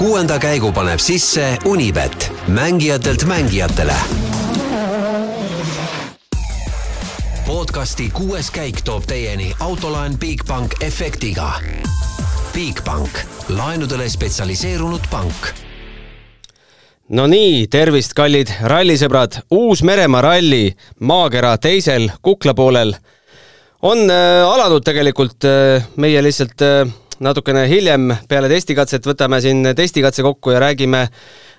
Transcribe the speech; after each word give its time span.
kuuenda 0.00 0.38
käigu 0.38 0.72
paneb 0.72 0.98
sisse 0.98 1.58
Unibet, 1.64 2.32
mängijatelt 2.48 3.24
mängijatele. 3.24 3.92
podcasti 7.46 8.10
kuues 8.10 8.50
käik 8.50 8.80
toob 8.84 9.04
teieni 9.06 9.52
autolaen 9.60 10.18
Bigbank 10.18 10.72
efektiga. 10.80 11.52
Bigbank, 12.54 13.18
laenudele 13.48 14.08
spetsialiseerunud 14.08 15.04
pank 15.10 15.52
no 17.08 17.26
nii, 17.26 17.66
tervist, 17.66 18.16
kallid 18.16 18.48
rallisõbrad, 18.62 19.42
Uus-Meremaa 19.50 20.20
ralli 20.20 20.76
maakera 21.00 21.58
teisel 21.58 22.08
kuklapoolel 22.22 22.94
on 23.82 24.10
äh, 24.10 24.48
alanud 24.48 24.80
tegelikult 24.84 25.44
äh, 25.44 25.84
meie 25.96 26.24
lihtsalt 26.24 26.64
äh, 26.64 26.88
natukene 27.20 27.66
hiljem 27.68 28.08
peale 28.28 28.48
testikatset 28.48 29.06
võtame 29.06 29.40
siin 29.44 29.72
testikatse 29.76 30.24
kokku 30.24 30.54
ja 30.54 30.60
räägime, 30.62 31.06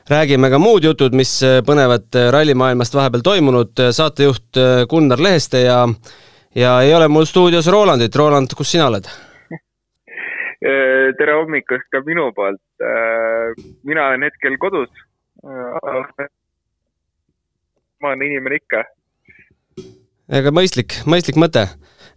räägime 0.10 0.50
ka 0.50 0.60
muud 0.61 0.86
jutud, 0.88 1.15
mis 1.18 1.36
põnevad 1.68 2.18
rallimaailmast 2.33 2.96
vahepeal 2.97 3.25
toimunud. 3.25 3.83
saatejuht 3.92 4.61
Gunnar 4.89 5.21
Leheste 5.21 5.61
ja, 5.66 5.83
ja 6.55 6.79
ei 6.82 6.93
ole 6.93 7.07
mul 7.07 7.25
stuudios 7.29 7.68
Rolandit. 7.68 8.16
Roland, 8.16 8.55
kus 8.57 8.71
sina 8.71 8.88
oled? 8.88 9.10
tere 11.18 11.33
hommikust 11.33 11.88
ka 11.91 12.04
minu 12.05 12.32
poolt. 12.33 12.61
mina 13.83 14.07
olen 14.07 14.24
hetkel 14.24 14.57
kodus 14.61 14.89
ma 18.02 18.07
olen 18.07 18.25
inimene 18.25 18.57
ikka. 18.61 18.83
ega 20.41 20.54
mõistlik, 20.54 21.02
mõistlik 21.10 21.38
mõte. 21.41 21.68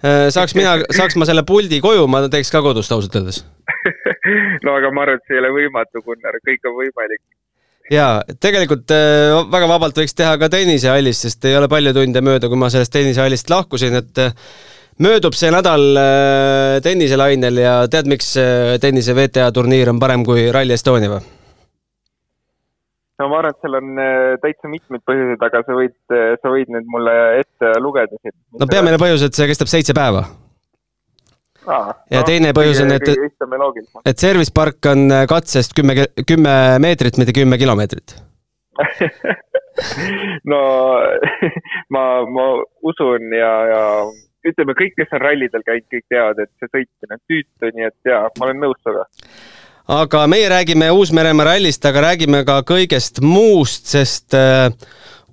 Äh, 0.05 0.27
saaks 0.35 0.53
mina, 0.57 0.77
saaks 0.99 1.17
ma 1.17 1.29
selle 1.29 1.45
puldi 1.49 1.81
koju, 1.85 2.05
ma 2.11 2.25
teeks 2.29 2.53
ka 2.53 2.61
kodust 2.65 2.93
ausalt 2.93 3.15
öeldes 3.21 3.41
no 4.67 4.75
aga 4.77 4.91
ma 4.93 5.07
arvan, 5.07 5.21
et 5.21 5.25
see 5.29 5.39
ei 5.39 5.41
ole 5.41 5.55
võimatu, 5.55 6.03
Gunnar, 6.05 6.37
kõik 6.45 6.69
on 6.69 6.77
võimalik. 6.77 7.23
jaa, 7.93 8.19
tegelikult 8.43 8.93
äh, 8.93 9.33
väga 9.55 9.71
vabalt 9.71 10.01
võiks 10.03 10.17
teha 10.17 10.37
ka 10.41 10.51
tennisehallis, 10.53 11.25
sest 11.25 11.49
ei 11.49 11.57
ole 11.57 11.71
palju 11.73 11.95
tunde 11.97 12.25
mööda, 12.25 12.53
kui 12.53 12.61
ma 12.61 12.69
sellest 12.73 12.93
tennisehallist 12.93 13.53
lahkusin, 13.53 13.97
et 14.03 14.21
äh, 14.27 14.37
möödub 15.05 15.37
see 15.39 15.49
nädal 15.55 15.87
tenniselainel 16.85 17.65
ja 17.65 17.79
tead, 17.91 18.07
miks 18.11 18.29
tennise 18.85 19.17
WTA 19.17 19.49
turniir 19.57 19.91
on 19.91 19.99
parem 20.03 20.23
kui 20.27 20.51
Rally 20.55 20.77
Estonia 20.77 21.17
või? 21.17 21.34
No 23.21 23.29
ma 23.31 23.41
arvan, 23.41 23.55
et 23.55 23.65
seal 23.65 23.79
on 23.79 24.01
äh, 24.03 24.37
täitsa 24.43 24.71
mitmeid 24.71 25.05
põhjuseid, 25.09 25.45
aga 25.47 25.63
sa 25.67 25.77
võid, 25.77 25.95
äh, 26.15 26.33
sa 26.41 26.53
võid 26.53 26.73
need 26.75 26.89
mulle 26.91 27.15
ette 27.43 27.75
lugeda 27.83 28.19
siin. 28.21 28.35
no 28.61 28.69
peamine 28.71 28.99
põhjus, 29.01 29.27
et 29.27 29.39
see 29.39 29.49
kestab 29.51 29.71
seitse 29.71 29.97
päeva. 29.97 30.25
Aa, 31.65 31.95
ja 32.13 32.21
no, 32.21 32.27
teine 32.29 32.51
põhjus 32.57 32.83
on, 32.85 32.93
et, 32.93 33.09
et 34.05 34.21
service 34.21 34.53
park 34.53 34.85
on 34.91 35.07
äh, 35.15 35.25
katsest 35.31 35.73
kümme, 35.77 35.97
kümme 36.29 36.55
meetrit, 36.85 37.17
mitte 37.17 37.33
kümme 37.33 37.57
kilomeetrit 37.57 38.19
no 40.53 40.61
ma, 41.95 42.05
ma 42.29 42.45
usun 42.85 43.33
ja, 43.33 43.53
ja 43.71 43.83
ütleme, 44.45 44.77
kõik, 44.77 44.93
kes 44.99 45.17
on 45.17 45.25
rallidel 45.25 45.65
käinud, 45.65 45.89
kõik 45.89 46.05
teavad, 46.13 46.45
et 46.45 46.53
see 46.61 46.69
sõitmine 46.69 47.17
on 47.17 47.23
tüütu, 47.33 47.71
nii 47.79 47.89
et 47.89 48.13
jaa, 48.13 48.27
ma 48.37 48.51
olen 48.51 48.61
nõus 48.67 48.83
sinuga 48.83 49.07
aga 49.91 50.25
meie 50.31 50.49
räägime 50.49 50.89
Uus-Meremaa 50.97 51.45
rallist, 51.51 51.85
aga 51.85 52.07
räägime 52.09 52.45
ka 52.49 52.61
kõigest 52.67 53.21
muust, 53.25 53.91
sest 53.93 54.37
äh, 54.37 54.71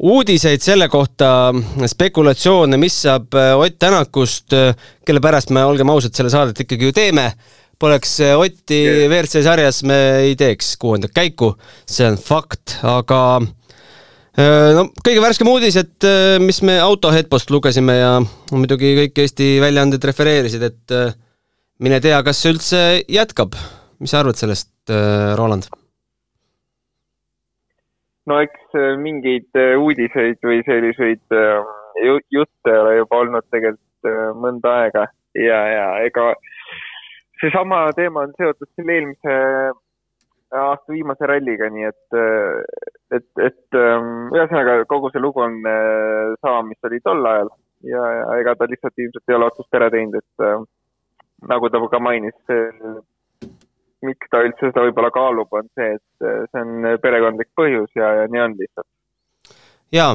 uudiseid 0.02 0.63
selle 0.63 0.89
kohta, 0.91 1.53
spekulatsioone, 1.88 2.79
mis 2.81 2.97
saab 3.05 3.38
äh, 3.38 3.53
Ott 3.55 3.79
Tänakust, 3.79 4.52
äh, 4.57 4.75
kelle 5.07 5.23
pärast 5.23 5.53
me, 5.55 5.63
olgem 5.67 5.91
ausad, 5.94 6.16
selle 6.17 6.33
saadet 6.33 6.59
ikkagi 6.66 6.89
ju 6.89 6.95
teeme, 6.95 7.31
poleks 7.81 8.19
Otti 8.38 8.83
WRC 9.07 9.41
sarjas, 9.47 9.81
me 9.88 9.97
ei 10.27 10.35
teeks 10.38 10.75
kuuendat 10.81 11.16
käiku, 11.16 11.55
see 11.89 12.05
on 12.11 12.19
fakt, 12.22 12.77
aga 12.85 13.41
no 14.38 14.83
kõige 15.02 15.23
värskem 15.23 15.49
uudis, 15.49 15.79
et 15.81 16.05
mis 16.39 16.61
me 16.63 16.77
Autoheadpost 16.79 17.49
lugesime 17.52 17.97
ja 17.97 18.13
muidugi 18.53 18.94
kõik 19.00 19.25
Eesti 19.25 19.50
väljaanded 19.63 20.06
refereerisid, 20.12 20.69
et 20.69 20.95
mine 21.81 22.00
tea, 22.06 22.22
kas 22.22 22.44
see 22.44 22.53
üldse 22.53 22.85
jätkab 23.09 23.57
mis 24.01 24.12
sa 24.12 24.19
arvad 24.19 24.38
sellest, 24.38 24.73
äh, 24.89 25.35
Roland? 25.38 25.69
no 28.25 28.39
eks 28.41 28.75
äh, 28.78 28.95
mingeid 29.01 29.50
äh, 29.57 29.75
uudiseid 29.78 30.41
või 30.45 30.62
selliseid 30.66 31.38
jutte 32.34 32.73
ole 32.81 32.97
juba 33.01 33.22
olnud 33.22 33.45
tegelikult 33.53 34.38
mõnda 34.41 34.73
aega 34.81 35.06
ja, 35.38 35.59
ja 35.69 35.88
ega 36.07 36.31
seesama 37.41 37.84
teema 37.97 38.25
on 38.25 38.34
seotud 38.38 38.69
selle 38.73 38.95
eelmise 38.97 39.35
aasta 40.57 40.91
viimase 40.91 41.28
ralliga, 41.29 41.69
nii 41.72 41.85
et, 41.88 42.16
et, 43.16 43.28
et 43.39 43.78
ähm, 43.78 44.31
ühesõnaga 44.33 44.81
kogu 44.89 45.12
see 45.13 45.22
lugu 45.22 45.44
on 45.45 45.59
sama, 46.41 46.63
mis 46.72 46.89
oli 46.89 47.00
tol 47.06 47.22
ajal 47.29 47.53
ja, 47.85 48.01
ja 48.18 48.25
ega 48.41 48.57
ta 48.57 48.68
lihtsalt 48.72 48.97
ilmselt 48.97 49.29
ei 49.29 49.38
ole 49.38 49.47
otsust 49.51 49.79
ära 49.79 49.91
teinud, 49.94 50.18
et 50.18 51.47
nagu 51.53 51.69
ta 51.69 51.83
ka 51.94 52.01
mainis, 52.01 52.35
miks 54.06 54.31
ta 54.31 54.41
üldse 54.45 54.69
seda 54.69 54.85
võib-olla 54.88 55.12
kaalub, 55.13 55.51
on 55.53 55.69
see, 55.78 55.94
et 55.97 56.25
äh, 56.25 56.41
see 56.51 56.63
on 56.66 56.89
perekondlik 57.03 57.51
põhjus 57.57 57.91
ja, 57.97 58.12
ja 58.22 58.28
nii 58.31 58.44
on 58.45 58.57
lihtsalt. 58.59 58.89
jaa, 59.91 60.12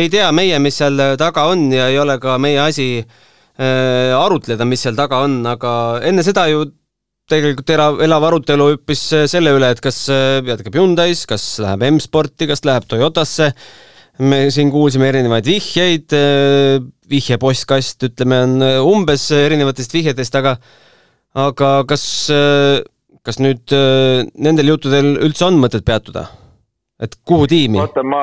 ei 0.00 0.10
tea 0.12 0.30
meie, 0.36 0.58
mis 0.62 0.78
seal 0.80 1.00
taga 1.20 1.48
on 1.52 1.68
ja 1.74 1.90
ei 1.92 1.98
ole 2.00 2.18
ka 2.22 2.36
meie 2.42 2.60
asi 2.62 2.88
äh, 3.02 4.14
arutleda, 4.16 4.68
mis 4.68 4.86
seal 4.86 4.98
taga 4.98 5.22
on, 5.26 5.40
aga 5.50 5.72
enne 6.06 6.24
seda 6.26 6.46
ju 6.52 6.66
tegelikult 7.30 7.70
elav, 7.74 8.00
elav 8.06 8.28
arutelu 8.28 8.70
hüppis 8.74 9.02
selle 9.30 9.52
üle, 9.56 9.72
et 9.74 9.82
kas 9.82 10.04
äh, 10.12 10.38
jätkab 10.46 10.78
Hyundai's, 10.78 11.26
kas 11.28 11.56
läheb 11.62 11.84
M-sporti, 11.90 12.46
kas 12.50 12.62
läheb 12.66 12.86
Toyotasse, 12.88 13.50
me 14.22 14.46
siin 14.54 14.70
kuulsime 14.72 15.10
erinevaid 15.10 15.48
vihjeid, 15.48 16.14
äh, 16.16 16.78
vihje 17.10 17.38
postkast, 17.42 18.06
ütleme, 18.08 18.42
on 18.46 18.68
umbes 18.94 19.28
erinevatest 19.34 19.94
vihjetest, 19.94 20.38
aga 20.38 20.56
aga 21.36 21.70
kas 21.84 22.04
kas 23.26 23.40
nüüd 23.42 23.74
äh, 23.74 24.24
nendel 24.38 24.72
juttudel 24.74 25.16
üldse 25.26 25.48
on 25.48 25.58
mõtet 25.62 25.86
peatuda? 25.86 26.28
et 27.02 27.16
kuhu 27.28 27.46
tiimi? 27.50 27.80
vaata, 27.82 28.04
ma 28.06 28.22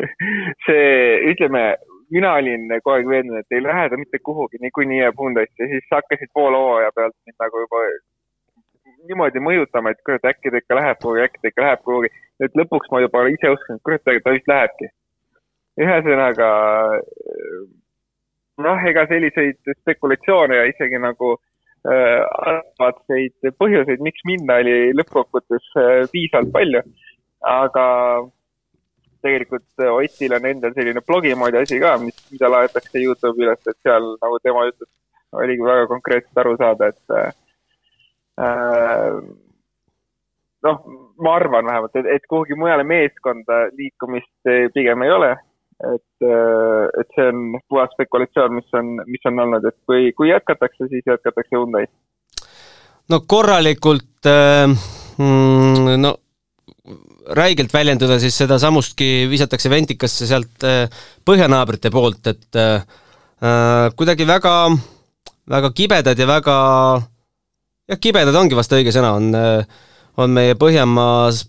see, 0.66 0.92
ütleme, 1.32 1.64
mina 2.14 2.34
olin 2.40 2.68
kogu 2.78 2.94
aeg 2.96 3.10
veendunud, 3.10 3.44
et 3.44 3.56
ei 3.56 3.64
lähe 3.64 3.88
ta 3.90 3.98
mitte 4.00 4.20
kuhugi, 4.24 4.60
niikuinii 4.62 5.02
jääb 5.02 5.18
Hyundai'sse, 5.20 5.68
siis 5.72 5.90
hakkasid 5.92 6.30
poole 6.34 6.60
hooaja 6.62 6.94
pealt 6.96 7.16
mind 7.26 7.44
nagu 7.44 7.64
juba 7.64 7.82
niimoodi 9.08 9.42
mõjutama, 9.44 9.92
et 9.92 10.00
kurat, 10.06 10.24
äkki 10.30 10.52
ta 10.52 10.62
ikka 10.62 10.78
läheb 10.78 11.02
kuhugi, 11.02 11.24
äkki 11.26 11.42
ta 11.42 11.52
ikka 11.52 11.64
läheb 11.66 11.84
kuhugi. 11.84 12.12
et 12.44 12.56
lõpuks 12.58 12.90
ma 12.92 13.02
juba 13.02 13.26
ise 13.32 13.52
uskusin, 13.54 13.78
et 13.78 13.84
kurat, 13.84 14.04
ta 14.06 14.34
vist 14.36 14.48
lähebki. 14.54 14.90
ühesõnaga, 15.78 16.48
noh, 18.66 18.86
ega 18.90 19.04
selliseid 19.10 19.74
spekulatsioone 19.82 20.56
ja 20.56 20.64
isegi 20.72 20.98
nagu 21.02 21.36
adekvaatseid 23.18 23.56
põhjuseid, 23.60 24.00
miks 24.04 24.22
minna, 24.28 24.52
oli 24.62 24.76
lõppkokkuvõttes 24.96 25.64
äh, 25.76 26.04
piisavalt 26.12 26.52
palju. 26.54 26.80
aga 27.48 27.84
tegelikult 29.22 29.82
Otil 29.92 30.34
on 30.34 30.46
endal 30.46 30.72
selline 30.74 31.00
blogi 31.06 31.34
moodi 31.38 31.58
asi 31.60 31.80
ka, 31.82 31.90
mis, 32.02 32.16
mida 32.32 32.46
laetakse 32.50 33.02
Youtube'i 33.02 33.44
üles, 33.46 33.60
et 33.66 33.78
seal 33.82 34.04
nagu 34.22 34.36
tema 34.42 34.60
ütles, 34.70 34.90
oligi 35.32 35.62
väga 35.66 35.86
konkreetselt 35.90 36.38
aru 36.42 36.56
saada, 36.58 36.82
et 36.90 37.04
äh, 37.18 37.30
noh, 40.66 40.76
ma 41.18 41.30
arvan 41.34 41.66
vähemalt, 41.70 41.94
et, 41.98 42.06
et 42.18 42.24
kuhugi 42.30 42.54
mujale 42.58 42.84
meeskonda 42.86 43.54
liikumist 43.78 44.38
pigem 44.74 44.98
ei 45.06 45.12
ole 45.14 45.32
et, 45.80 46.26
äh, 46.26 47.00
et 47.00 47.12
see 47.14 47.26
on 47.30 47.58
puhas 47.70 47.92
spekulatsioon, 47.94 48.56
mis 48.58 48.74
on, 48.74 48.96
mis 49.06 49.28
on 49.30 49.38
olnud, 49.44 49.66
et 49.68 49.76
kui, 49.86 50.10
kui 50.18 50.32
jätkatakse, 50.32 50.88
siis 50.90 51.06
jätkatakse 51.06 51.54
Hyundai's. 51.54 51.92
No 53.08 53.20
korralikult 53.26 54.26
äh, 54.28 54.68
mm, 55.18 55.94
no 56.00 56.16
räigelt 57.36 57.72
väljenduda, 57.72 58.18
siis 58.20 58.36
sedasamustki 58.40 59.26
visatakse 59.30 59.70
ventikasse 59.72 60.28
sealt 60.28 60.64
äh, 60.66 60.86
põhjanaabrite 61.28 61.92
poolt, 61.92 62.24
et 62.30 62.58
äh, 62.58 62.86
äh, 63.42 63.90
kuidagi 63.98 64.26
väga, 64.28 64.54
väga 65.50 65.72
kibedad 65.76 66.18
ja 66.18 66.28
väga, 66.28 66.56
jah, 67.90 68.00
kibedad 68.00 68.36
ongi 68.40 68.56
vast 68.58 68.72
õige 68.76 68.94
sõna, 68.94 69.14
on, 69.18 69.30
on 70.18 70.34
meie 70.34 70.56
Põhjamaas, 70.58 71.44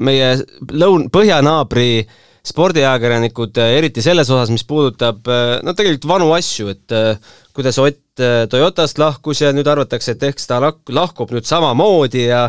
meie 0.00 0.32
lõun-, 0.72 1.08
põhjanaabri 1.12 2.06
spordiajakirjanikud, 2.50 3.60
eriti 3.76 4.00
selles 4.00 4.30
osas, 4.32 4.48
mis 4.48 4.64
puudutab 4.64 5.28
no 5.60 5.74
tegelikult 5.76 6.08
vanu 6.08 6.30
asju, 6.32 6.72
et 6.72 6.94
kuidas 7.52 7.76
Ott 7.82 8.09
Toyotast 8.50 9.00
lahkus 9.00 9.42
ja 9.42 9.52
nüüd 9.56 9.68
arvatakse, 9.70 10.14
et 10.14 10.22
ehk 10.30 10.40
ta 10.48 10.60
lahkub 10.62 11.34
nüüd 11.34 11.48
samamoodi 11.48 12.26
ja 12.28 12.48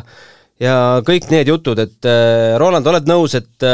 ja 0.62 0.76
kõik 1.06 1.32
need 1.32 1.50
jutud, 1.50 1.80
et 1.82 2.06
Roland, 2.62 2.86
oled 2.86 3.08
nõus, 3.10 3.34
et 3.40 3.66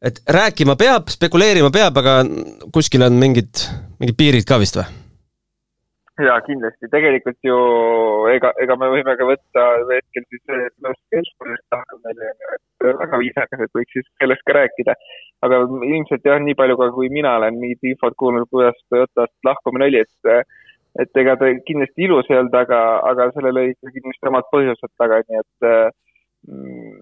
et 0.00 0.22
rääkima 0.28 0.76
peab, 0.80 1.08
spekuleerima 1.12 1.70
peab, 1.72 1.96
aga 2.00 2.20
kuskil 2.72 3.04
on 3.04 3.16
mingid, 3.20 3.64
mingid 4.00 4.16
piirid 4.16 4.48
ka 4.48 4.60
vist 4.60 4.80
või? 4.80 4.88
ja 6.24 6.36
kindlasti, 6.44 6.88
tegelikult 6.92 7.38
ju 7.46 7.56
ega, 8.32 8.50
ega 8.60 8.76
me 8.80 8.90
võime 8.92 9.14
ka 9.16 9.26
võtta 9.28 9.66
hetkel 9.88 10.26
siis 10.28 10.42
keskkonnas 11.14 11.62
tahab 11.72 12.02
meile, 12.04 12.32
väga 12.84 13.20
viisakas, 13.22 13.62
et 13.64 13.78
võiks 13.78 13.96
siis 13.96 14.08
sellest 14.20 14.44
ka 14.48 14.56
rääkida. 14.58 14.96
aga 15.46 15.62
ilmselt 15.88 16.26
jah, 16.28 16.40
nii 16.44 16.56
palju 16.58 16.76
ka, 16.80 16.90
kui 16.96 17.08
mina 17.12 17.36
olen 17.38 17.56
mingit 17.60 17.88
infot 17.92 18.16
kuulnud, 18.20 18.48
kuidas 18.52 18.76
Toyotast 18.92 19.48
lahkumine 19.48 19.88
oli, 19.88 20.04
et 20.04 20.32
et 20.98 21.22
ega 21.22 21.36
ta 21.38 21.52
kindlasti 21.66 22.06
ilus 22.06 22.28
ei 22.30 22.40
olnud, 22.40 22.56
aga, 22.64 22.80
aga 23.12 23.30
sellel 23.36 23.62
olid 23.62 23.78
kindlasti 23.94 24.30
omad 24.32 24.48
põhjused 24.54 24.92
taga, 24.98 25.20
nii 25.28 25.40
et 25.42 25.70
mm, 26.48 26.98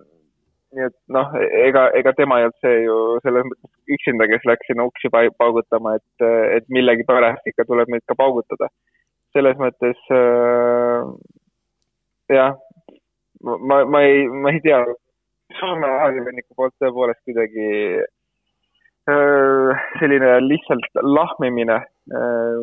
nii 0.76 0.84
et 0.88 0.96
noh, 1.14 1.32
ega, 1.64 1.86
ega 1.96 2.12
tema 2.16 2.38
ei 2.40 2.48
olnud 2.48 2.60
see 2.64 2.76
ju 2.84 2.98
selles 3.24 3.46
mõttes 3.48 3.96
üksinda, 3.96 4.28
kes 4.28 4.44
läks 4.50 4.68
sinna 4.68 4.86
uksi 4.88 5.10
paugutama, 5.12 5.96
et, 5.96 6.26
et 6.58 6.68
millegipärast 6.74 7.48
ikka 7.48 7.64
tuleb 7.68 7.88
neid 7.92 8.04
ka 8.08 8.18
paugutada. 8.18 8.68
selles 9.36 9.58
mõttes 9.60 9.98
äh, 10.12 11.08
jah, 12.32 12.56
ma, 13.44 13.84
ma 13.84 14.02
ei, 14.04 14.24
ma 14.28 14.54
ei 14.54 14.64
tea, 14.64 14.84
Soome 15.56 15.88
ajakirjaniku 15.88 16.52
poolt 16.58 16.74
tõepoolest 16.76 17.22
kuidagi 17.24 17.68
äh, 19.08 19.84
selline 19.96 20.34
lihtsalt 20.44 20.98
lahmimine 21.00 21.78
äh, 21.80 22.58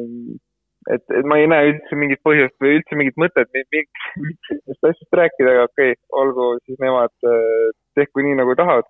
et, 0.93 1.03
et 1.17 1.27
ma 1.27 1.39
ei 1.41 1.49
näe 1.49 1.71
üldse 1.71 1.97
mingit 1.97 2.21
põhjust 2.25 2.55
või 2.61 2.77
üldse 2.79 2.99
mingit 2.99 3.17
mõtet, 3.21 3.49
miks, 3.73 4.07
sellest 4.49 4.89
asjast 4.91 5.19
rääkida, 5.19 5.55
aga 5.55 5.67
okei 5.69 5.95
okay,, 5.95 6.01
olgu 6.21 6.49
siis 6.63 6.79
nemad 6.83 7.13
äh, 7.29 7.73
tehku 7.97 8.25
nii, 8.25 8.37
nagu 8.39 8.55
tahavad 8.59 8.87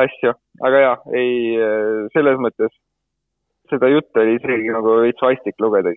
asju, 0.00 0.32
aga 0.68 0.82
jaa, 0.84 0.96
ei, 1.16 1.36
äh, 1.60 2.02
selles 2.16 2.40
mõttes 2.42 2.72
seda 3.70 3.90
juttu 3.90 4.22
oli 4.22 4.36
isegi 4.38 4.72
nagu 4.72 5.00
veits 5.02 5.24
vastik 5.24 5.56
lugeda. 5.62 5.92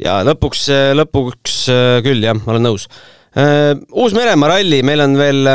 ja 0.00 0.20
lõpuks, 0.26 0.66
äh, 0.74 0.90
lõpuks 0.98 1.62
küll 2.06 2.26
jah, 2.26 2.38
ma 2.38 2.54
olen 2.54 2.70
nõus. 2.70 2.90
Uus-Meremaa 3.30 4.56
ralli, 4.56 4.80
meil 4.82 5.04
on 5.04 5.12
veel 5.14 5.48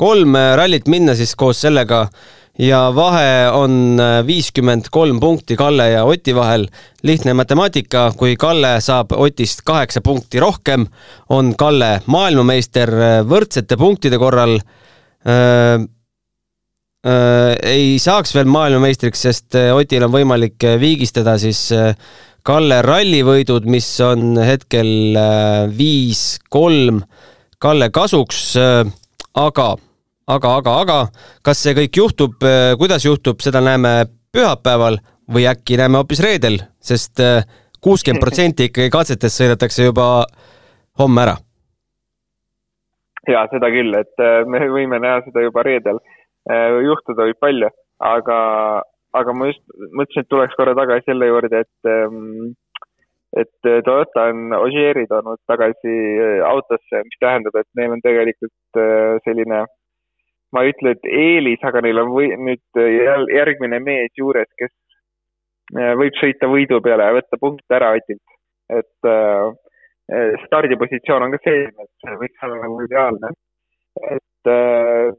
kolm 0.00 0.36
rallit 0.56 0.86
minna 0.88 1.12
siis 1.18 1.34
koos 1.36 1.60
sellega 1.60 2.06
ja 2.58 2.88
vahe 2.94 3.50
on 3.54 4.00
viiskümmend 4.26 4.88
kolm 4.90 5.20
punkti 5.20 5.56
Kalle 5.56 5.90
ja 5.90 6.04
Oti 6.04 6.34
vahel. 6.34 6.66
lihtne 7.02 7.34
matemaatika, 7.34 8.12
kui 8.16 8.36
Kalle 8.36 8.80
saab 8.80 9.12
Otist 9.12 9.62
kaheksa 9.64 10.00
punkti 10.00 10.40
rohkem, 10.40 10.86
on 11.28 11.54
Kalle 11.56 12.00
maailmameister 12.06 12.90
võrdsete 13.28 13.76
punktide 13.76 14.18
korral 14.18 14.58
äh, 14.58 15.86
äh, 17.06 17.54
ei 17.62 17.98
saaks 18.02 18.34
veel 18.34 18.48
maailmameistriks, 18.50 19.22
sest 19.28 19.58
äh, 19.58 19.70
Otil 19.76 20.06
on 20.06 20.14
võimalik 20.14 20.64
äh, 20.66 20.78
viigistada 20.80 21.38
siis 21.40 21.68
äh, 21.74 21.92
Kalle 22.48 22.80
rallivõidud, 22.82 23.66
mis 23.68 23.86
on 24.00 24.38
hetkel 24.40 25.18
viis-kolm 25.76 27.02
Kalle 27.60 27.90
kasuks, 27.92 28.54
aga, 29.36 29.66
aga, 30.28 30.54
aga, 30.60 30.76
aga 30.84 30.98
kas 31.46 31.64
see 31.64 31.76
kõik 31.78 32.00
juhtub, 32.02 32.46
kuidas 32.80 33.08
juhtub, 33.08 33.40
seda 33.44 33.62
näeme 33.64 33.94
pühapäeval 34.34 35.00
või 35.32 35.48
äkki 35.50 35.80
näeme 35.80 36.00
hoopis 36.00 36.22
reedel, 36.24 36.60
sest 36.80 37.20
kuuskümmend 37.84 38.22
protsenti 38.22 38.66
ikkagi 38.70 38.92
katsetest 38.92 39.42
sõidetakse 39.42 39.90
juba 39.90 40.08
homme 41.00 41.24
ära 41.26 41.38
ja 43.32 43.44
seda 43.52 43.70
küll, 43.72 43.94
et 43.98 44.22
äh, 44.22 44.44
me 44.48 44.62
võime 44.72 45.00
näha 45.02 45.22
seda 45.26 45.44
juba 45.44 45.64
reedel. 45.66 46.00
Äh, 46.48 46.78
juhtuda 46.84 47.28
võib 47.28 47.40
palju, 47.42 47.70
aga, 48.04 48.38
aga 49.18 49.34
ma 49.36 49.50
just 49.50 49.64
mõtlesin, 49.92 50.24
et 50.24 50.30
tuleks 50.32 50.56
korra 50.58 50.76
tagasi 50.78 51.10
selle 51.10 51.28
juurde, 51.30 51.64
et 51.66 51.92
ähm, 51.92 52.54
et 53.36 53.52
Toyota 53.84 54.22
on 54.30 54.54
Ogieri 54.56 55.04
toonud 55.10 55.40
tagasi 55.50 55.92
äh, 55.92 56.38
autosse, 56.48 57.02
mis 57.04 57.20
tähendab, 57.20 57.58
et 57.60 57.68
neil 57.76 57.92
on 57.96 58.04
tegelikult 58.04 58.80
selline, 59.26 59.66
ma 60.52 60.64
ei 60.64 60.72
ütle, 60.72 60.96
et 60.96 61.08
eelis, 61.12 61.62
aga 61.62 61.82
neil 61.84 62.02
on 62.02 62.12
või, 62.14 62.28
nüüd 62.48 62.82
järgmine 63.34 63.80
mees 63.84 64.12
juures, 64.16 64.48
kes 64.58 64.72
võib 66.00 66.16
sõita 66.16 66.48
võidu 66.48 66.80
peale 66.84 67.04
ja 67.10 67.16
võtta 67.18 67.36
punkte 67.40 67.76
ära 67.76 67.90
Otilt. 67.96 68.36
et 68.68 69.08
äh, 69.08 69.52
Eh, 70.08 70.34
stardipositsioon 70.46 71.22
on 71.22 71.34
ka 71.34 71.38
selline, 71.44 71.84
et 71.84 71.90
see 72.00 72.14
võiks 72.16 72.44
olla 72.46 72.62
nagu 72.62 72.80
ideaalne. 72.80 73.28
et 74.16 74.48
äh, 74.48 75.10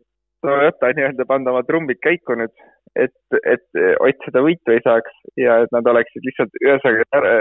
Toyota 0.41 0.89
nii-öelda 0.95 1.25
panna 1.29 1.51
oma 1.51 1.61
trumbid 1.67 1.99
käiku 2.01 2.37
nüüd, 2.39 2.63
et, 2.97 3.13
et 3.53 3.67
Ott 4.01 4.25
seda 4.25 4.41
võitu 4.41 4.73
ei 4.73 4.81
saaks 4.85 5.19
ja 5.37 5.59
et 5.65 5.75
nad 5.75 5.85
oleksid 5.93 6.25
lihtsalt, 6.25 6.57
ühesõnaga 6.63 7.35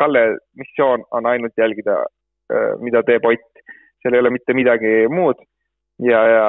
Kalle 0.00 0.24
missioon 0.58 1.04
on 1.16 1.28
ainult 1.32 1.56
jälgida, 1.56 1.96
äh, 2.52 2.74
mida 2.84 3.00
teeb 3.08 3.24
Ott. 3.30 3.64
seal 4.02 4.18
ei 4.18 4.20
ole 4.20 4.34
mitte 4.36 4.52
midagi 4.58 4.92
muud 5.08 5.40
ja, 5.98 6.22
ja 6.28 6.46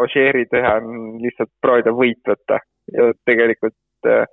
Ožeeri 0.00 0.46
teha 0.50 0.78
on 0.80 1.20
lihtsalt 1.22 1.52
proovida 1.60 1.92
võit 1.96 2.22
võtta 2.28 2.60
ja 2.94 3.10
tegelikult 3.28 4.08
äh, 4.08 4.26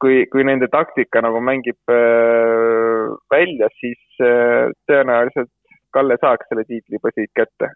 kui, 0.00 0.24
kui 0.32 0.46
nende 0.46 0.70
taktika 0.72 1.22
nagu 1.24 1.42
mängib 1.44 1.92
äh, 1.92 3.10
välja, 3.32 3.70
siis 3.80 4.22
äh, 4.24 4.70
tõenäoliselt 4.90 5.52
Kalle 5.90 6.14
saaks 6.22 6.46
selle 6.46 6.62
tiitli 6.68 7.00
siit 7.02 7.32
kätte. 7.34 7.72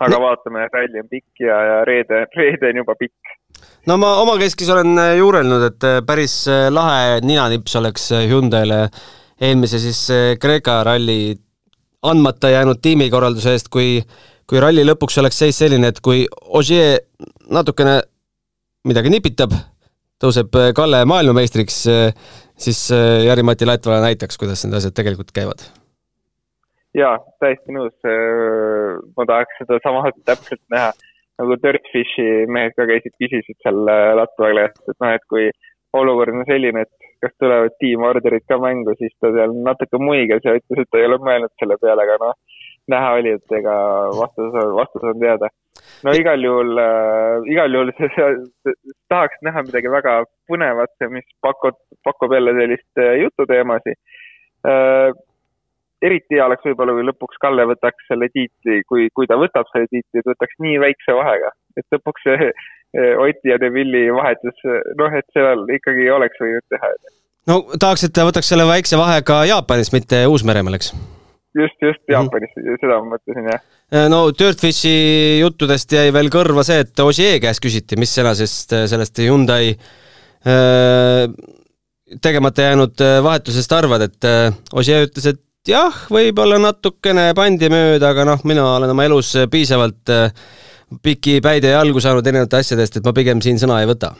aga 0.00 0.14
no. 0.14 0.20
vaatame, 0.22 0.62
ralli 0.72 1.02
on 1.02 1.08
pikk 1.10 1.42
ja, 1.44 1.58
ja 1.68 1.74
reede, 1.84 2.24
reede 2.36 2.70
on 2.72 2.80
juba 2.80 2.94
pikk. 2.96 3.34
no 3.86 3.98
ma 4.00 4.14
omakeskis 4.22 4.70
olen 4.72 4.96
juurelnud, 5.18 5.66
et 5.68 5.88
päris 6.06 6.46
lahe 6.48 7.20
ninanips 7.20 7.76
oleks 7.76 8.08
Hyundai'le 8.16 8.86
eelmise 9.40 9.78
siis 9.84 10.00
Kreeka 10.40 10.80
ralli 10.88 11.36
andmata 12.02 12.48
jäänud 12.48 12.80
tiimikorralduse 12.82 13.52
eest, 13.52 13.68
kui 13.68 14.00
kui 14.50 14.58
ralli 14.58 14.82
lõpuks 14.82 15.20
oleks 15.22 15.38
seis 15.38 15.58
selline, 15.62 15.92
et 15.92 16.00
kui 16.02 16.24
Ogier 16.58 16.98
natukene 17.54 18.00
midagi 18.90 19.12
nipitab, 19.12 19.54
tõuseb 20.22 20.56
äh, 20.58 20.72
Kalle 20.76 21.04
maailmameistriks, 21.08 21.76
äh, 21.90 22.32
siis 22.58 22.80
äh, 22.94 23.20
Jari-Mati 23.28 23.68
Latvala 23.68 24.00
näitaks, 24.08 24.40
kuidas 24.40 24.64
need 24.66 24.74
asjad 24.80 24.96
tegelikult 24.96 25.30
käivad. 25.36 25.62
jaa, 26.98 27.14
täiesti 27.38 27.76
nõus. 27.76 27.94
ma 29.16 29.26
tahaks 29.30 29.62
sedasama 29.62 30.10
täpselt 30.26 30.62
näha, 30.74 30.90
nagu 31.38 31.58
Dirtfishi 31.62 32.46
mehed 32.50 32.74
ka 32.74 32.88
käisid, 32.90 33.14
küsisid 33.22 33.58
seal 33.62 33.84
Latvale, 34.18 34.66
et 34.72 34.96
noh, 34.96 35.12
et 35.14 35.28
kui 35.30 35.46
olukord 35.94 36.34
on 36.34 36.48
selline, 36.48 36.82
et 36.82 37.10
kas 37.22 37.36
tulevad 37.38 37.76
tiimorderid 37.78 38.42
ka 38.50 38.58
mängu, 38.58 38.96
siis 38.98 39.14
ta 39.22 39.30
seal 39.36 39.54
natuke 39.62 40.00
muigas 40.02 40.42
ja 40.42 40.56
ütles, 40.58 40.82
et 40.82 40.90
ta 40.90 40.98
ei 40.98 41.06
ole 41.06 41.20
mõelnud 41.22 41.54
selle 41.60 41.78
peale, 41.78 42.06
aga 42.08 42.18
noh, 42.24 42.59
näha 42.90 43.16
oli, 43.20 43.36
et 43.38 43.58
ega 43.60 43.74
vastus, 44.18 44.54
vastus 44.76 45.08
on 45.12 45.18
teada 45.22 45.50
no 46.06 46.14
igal 46.16 46.44
juhul 46.44 46.80
äh,, 46.80 47.48
igal 47.52 47.74
juhul 47.74 47.92
see, 47.98 48.10
see, 48.16 48.74
tahaks 49.12 49.40
näha 49.46 49.64
midagi 49.66 49.92
väga 49.92 50.20
põnevat, 50.50 50.92
mis 51.12 51.26
pakub, 51.44 51.78
pakub 52.06 52.34
jälle 52.36 52.54
sellist 52.58 53.02
äh, 53.02 53.16
jututeemasid 53.24 53.98
äh,. 54.68 55.12
eriti 56.02 56.38
hea 56.38 56.46
oleks 56.48 56.64
võib-olla, 56.64 56.96
kui 56.96 57.06
lõpuks 57.10 57.40
Kalle 57.44 57.66
võtaks 57.68 58.06
selle 58.08 58.30
tiitli, 58.32 58.80
kui, 58.88 59.08
kui 59.16 59.28
ta 59.28 59.36
võtab 59.40 59.68
selle 59.72 59.90
tiitli, 59.92 60.22
et 60.22 60.30
võtaks 60.32 60.60
nii 60.64 60.78
väikse 60.80 61.16
vahega, 61.18 61.52
et 61.76 61.96
lõpuks 61.96 62.26
see 62.26 62.50
äh, 62.50 63.14
Oti 63.20 63.52
ja 63.52 63.60
Devilli 63.60 64.06
vahetus, 64.16 64.66
noh, 64.98 65.16
et 65.16 65.28
seal 65.36 65.66
ikkagi 65.76 66.08
oleks 66.16 66.40
võinud 66.40 66.66
teha. 66.72 66.92
no 67.52 67.62
tahaks, 67.76 68.08
et 68.08 68.16
ta 68.16 68.28
võtaks 68.28 68.52
selle 68.52 68.68
väikse 68.68 69.00
vahega 69.00 69.44
Jaapanis, 69.52 69.92
mitte 69.96 70.24
Uus-Meremaal, 70.32 70.80
eks? 70.80 70.94
Just, 71.56 71.76
just 71.82 72.00
mhm. 72.06 72.12
Jaapanis 72.14 72.50
mm, 72.56 72.64
-hmm. 72.64 72.80
seda 72.80 72.98
ma 73.00 73.16
mõtlesin, 73.16 73.50
jah. 73.52 73.62
Äh, 73.92 74.08
no 74.12 74.20
Dirtfishi 74.38 74.94
juttudest 75.40 75.92
jäi 75.92 76.12
veel 76.14 76.30
kõrva 76.32 76.64
see, 76.66 76.80
et 76.84 77.04
Ossier 77.04 77.40
käest 77.42 77.62
küsiti, 77.64 77.98
mis 77.98 78.14
tänasest 78.14 78.76
sellest 78.92 79.18
Hyundai 79.24 79.74
äh, 79.74 81.26
tegemata 82.22 82.70
jäänud 82.70 83.06
äh, 83.06 83.18
vahetusest 83.22 83.72
arvad, 83.72 84.08
et 84.08 84.30
Ossier 84.72 85.06
ütles, 85.08 85.26
et 85.34 85.42
jah, 85.68 85.94
võib-olla 86.10 86.58
natukene 86.58 87.30
pandi 87.36 87.68
mööda, 87.72 88.14
aga 88.14 88.24
noh, 88.24 88.42
mina 88.44 88.64
olen 88.76 88.94
oma 88.94 89.04
elus 89.04 89.34
piisavalt 89.50 90.14
piki 91.02 91.38
päide 91.44 91.70
jalgu 91.76 92.00
saanud 92.02 92.26
erinevate 92.26 92.64
asjadest, 92.64 92.96
et 92.96 93.06
ma 93.06 93.12
pigem 93.14 93.42
siin 93.44 93.60
sõna 93.60 93.82
ei 93.82 93.90
võta 93.90 94.14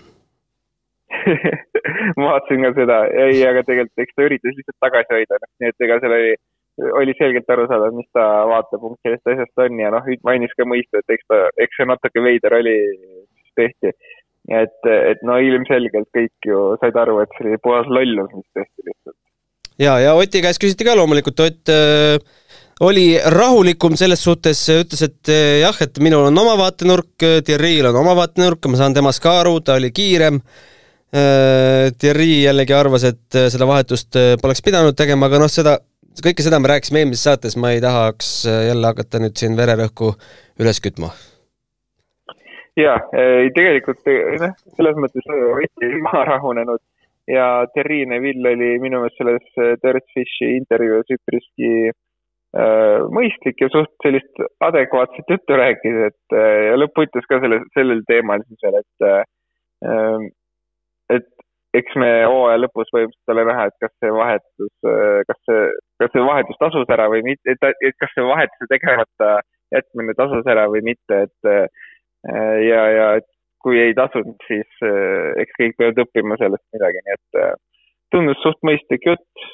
ma 2.18 2.26
vaatasin 2.32 2.64
ka 2.64 2.70
seda, 2.76 3.00
ei, 3.24 3.40
aga 3.46 3.62
tegelikult 3.66 4.04
eks 4.04 4.16
ta 4.16 4.26
üritas 4.26 4.56
lihtsalt 4.56 4.78
tagasi 4.84 5.16
hoida, 5.16 5.38
noh, 5.42 5.50
nii 5.60 5.72
et 5.72 5.86
ega 5.86 5.98
seal 6.02 6.14
oli 6.16 6.34
oli 6.78 7.14
selgelt 7.18 7.50
aru 7.52 7.66
saada, 7.68 7.90
mis 7.94 8.08
ta 8.16 8.26
vaatepunkt 8.50 9.00
sellest 9.04 9.32
asjast 9.32 9.64
on 9.64 9.80
ja 9.82 9.90
noh, 9.94 10.06
mainis 10.26 10.52
ka 10.56 10.66
mõista, 10.68 11.02
et 11.02 11.16
eks 11.16 11.26
ta, 11.28 11.42
eks 11.60 11.80
see 11.80 11.88
natuke 11.88 12.24
veider 12.24 12.56
oli, 12.60 12.76
mis 13.26 13.56
tehti. 13.58 13.92
et, 14.60 14.78
et 14.88 15.24
no 15.26 15.36
ilmselgelt 15.38 16.08
kõik 16.16 16.48
ju 16.48 16.62
said 16.80 16.96
aru, 16.96 17.18
et 17.22 17.34
see 17.36 17.48
oli 17.48 17.60
puhas 17.62 17.90
lollus, 17.90 18.30
mis 18.36 18.48
tehti 18.56 18.86
lihtsalt. 18.86 19.18
ja, 19.78 19.98
ja 20.00 20.14
Oti 20.16 20.42
käest 20.44 20.62
küsiti 20.62 20.86
ka 20.88 20.96
loomulikult, 20.96 21.44
Ott 21.44 21.74
äh, 21.74 22.16
oli 22.80 23.06
rahulikum 23.20 23.98
selles 24.00 24.24
suhtes, 24.24 24.62
ütles, 24.72 25.04
et 25.04 25.32
äh, 25.32 25.60
jah, 25.66 25.76
et 25.84 26.00
minul 26.00 26.30
on 26.30 26.44
oma 26.44 26.56
vaatenurk, 26.60 27.12
Thierry'l 27.44 27.90
on 27.92 28.02
oma 28.04 28.16
vaatenurk, 28.22 28.70
ma 28.72 28.80
saan 28.80 28.96
temast 28.96 29.22
ka 29.22 29.40
aru, 29.44 29.60
ta 29.60 29.78
oli 29.80 29.92
kiirem 29.92 30.42
Thierry 31.10 32.44
jällegi 32.44 32.70
arvas, 32.70 33.02
et 33.02 33.34
seda 33.50 33.66
vahetust 33.66 34.14
poleks 34.38 34.60
pidanud 34.62 34.94
tegema, 34.94 35.26
aga 35.26 35.40
noh, 35.42 35.48
seda, 35.50 35.72
kõike 36.24 36.44
seda 36.44 36.60
me 36.60 36.70
rääkisime 36.72 37.02
eelmises 37.02 37.26
saates, 37.28 37.56
ma 37.60 37.72
ei 37.74 37.82
tahaks 37.84 38.30
jälle 38.46 38.92
hakata 38.92 39.22
nüüd 39.22 39.36
siin 39.40 39.58
vererõhku 39.58 40.14
üles 40.60 40.80
kütma. 40.84 41.12
Jaa, 42.78 42.96
tegelikult 43.56 44.06
noh, 44.40 44.54
selles 44.76 44.98
mõttes 45.02 45.26
Ott 45.26 45.84
oli 45.84 46.00
maha 46.08 46.24
rahunenud 46.34 46.80
ja 47.30 47.66
Terri 47.74 48.04
Neville 48.06 48.54
oli 48.54 48.70
minu 48.82 49.02
meelest 49.02 49.18
selles 49.20 49.80
Dirtfishi 49.82 50.48
intervjuus 50.56 51.12
üpriski 51.14 51.90
äh, 51.90 52.98
mõistlik 53.14 53.60
ja 53.62 53.70
suht 53.72 53.92
sellist 54.04 54.42
adekvaatset 54.66 55.34
juttu 55.34 55.58
rääkis, 55.60 55.98
et 56.10 56.36
äh, 56.36 56.70
ja 56.70 56.78
lõppu 56.80 57.06
ütles 57.06 57.28
ka 57.30 57.40
selle, 57.42 57.62
sellel 57.76 58.02
teemal 58.08 58.44
siis 58.46 58.66
veel, 58.66 58.80
et 58.82 59.08
äh, 59.10 60.26
et 61.16 61.30
eks 61.76 61.94
me 62.02 62.08
hooaja 62.26 62.58
lõpus 62.64 62.90
põhimõtteliselt 62.94 63.34
ole 63.34 63.44
näha, 63.46 63.68
et 63.70 63.76
kas 63.84 63.92
see 64.02 64.10
vahetus, 64.14 64.72
kas 65.28 65.38
see, 65.46 65.62
kas 66.02 66.12
see 66.14 66.26
vahetus 66.26 66.58
tasus 66.62 66.90
ära 66.96 67.06
või 67.12 67.22
mitte, 67.26 67.54
et, 67.54 67.94
kas 68.02 68.12
see 68.16 68.26
vahetuse 68.26 68.70
tegemata 68.72 69.38
jätmine 69.70 70.16
tasus 70.18 70.50
ära 70.50 70.66
või 70.72 70.82
mitte, 70.90 71.24
et 71.28 71.70
Äh, 72.28 72.58
ja, 72.68 72.80
ja 72.92 73.06
kui 73.60 73.78
ei 73.80 73.92
tasunud, 73.96 74.36
siis 74.48 74.68
äh, 74.84 75.32
eks 75.40 75.56
kõik 75.56 75.76
peavad 75.78 76.00
õppima 76.04 76.36
sellest 76.40 76.64
midagi, 76.76 77.00
nii 77.06 77.16
et 77.16 77.40
äh, 77.40 77.54
tundus 78.12 78.40
suht 78.44 78.58
mõistlik 78.66 79.06
jutt, 79.06 79.44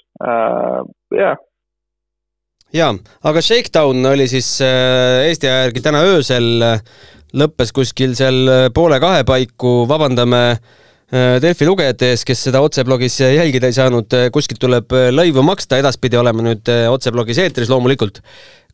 jah. 1.12 1.36
jaa, 2.74 2.94
aga 3.28 3.42
Shakedown 3.44 4.08
oli 4.08 4.24
siis 4.30 4.48
Eesti 4.64 5.50
aja 5.50 5.66
järgi 5.66 5.82
täna 5.84 6.00
öösel, 6.08 6.48
lõppes 7.36 7.74
kuskil 7.76 8.16
seal 8.16 8.70
poole 8.74 8.96
kahe 9.02 9.26
paiku, 9.28 9.82
vabandame 9.90 10.40
Delfi 11.06 11.62
lugejate 11.68 12.08
ees, 12.10 12.24
kes 12.26 12.40
seda 12.48 12.58
otseblogis 12.66 13.20
jälgida 13.22 13.68
ei 13.70 13.76
saanud, 13.76 14.14
kuskilt 14.34 14.58
tuleb 14.58 14.90
lõivu 15.14 15.44
maksta, 15.46 15.78
edaspidi 15.78 16.18
oleme 16.18 16.42
nüüd 16.48 16.70
otseblogis 16.90 17.38
eetris 17.44 17.70
loomulikult. 17.70 18.18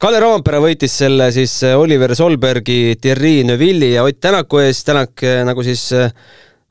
Kalle 0.03 0.19
Roompere 0.19 0.59
võitis 0.59 0.97
selle 0.99 1.29
siis 1.31 1.53
äh, 1.63 1.77
Oliver 1.79 2.11
Solbergi, 2.19 2.97
Thierry 2.99 3.45
Neuville'i 3.47 3.93
ja 3.93 4.03
Ott 4.03 4.19
Tänaku 4.19 4.59
ees, 4.59 4.81
Tänak 4.83 5.23
äh, 5.23 5.45
nagu 5.47 5.63
siis 5.63 5.85
äh, 5.95 6.11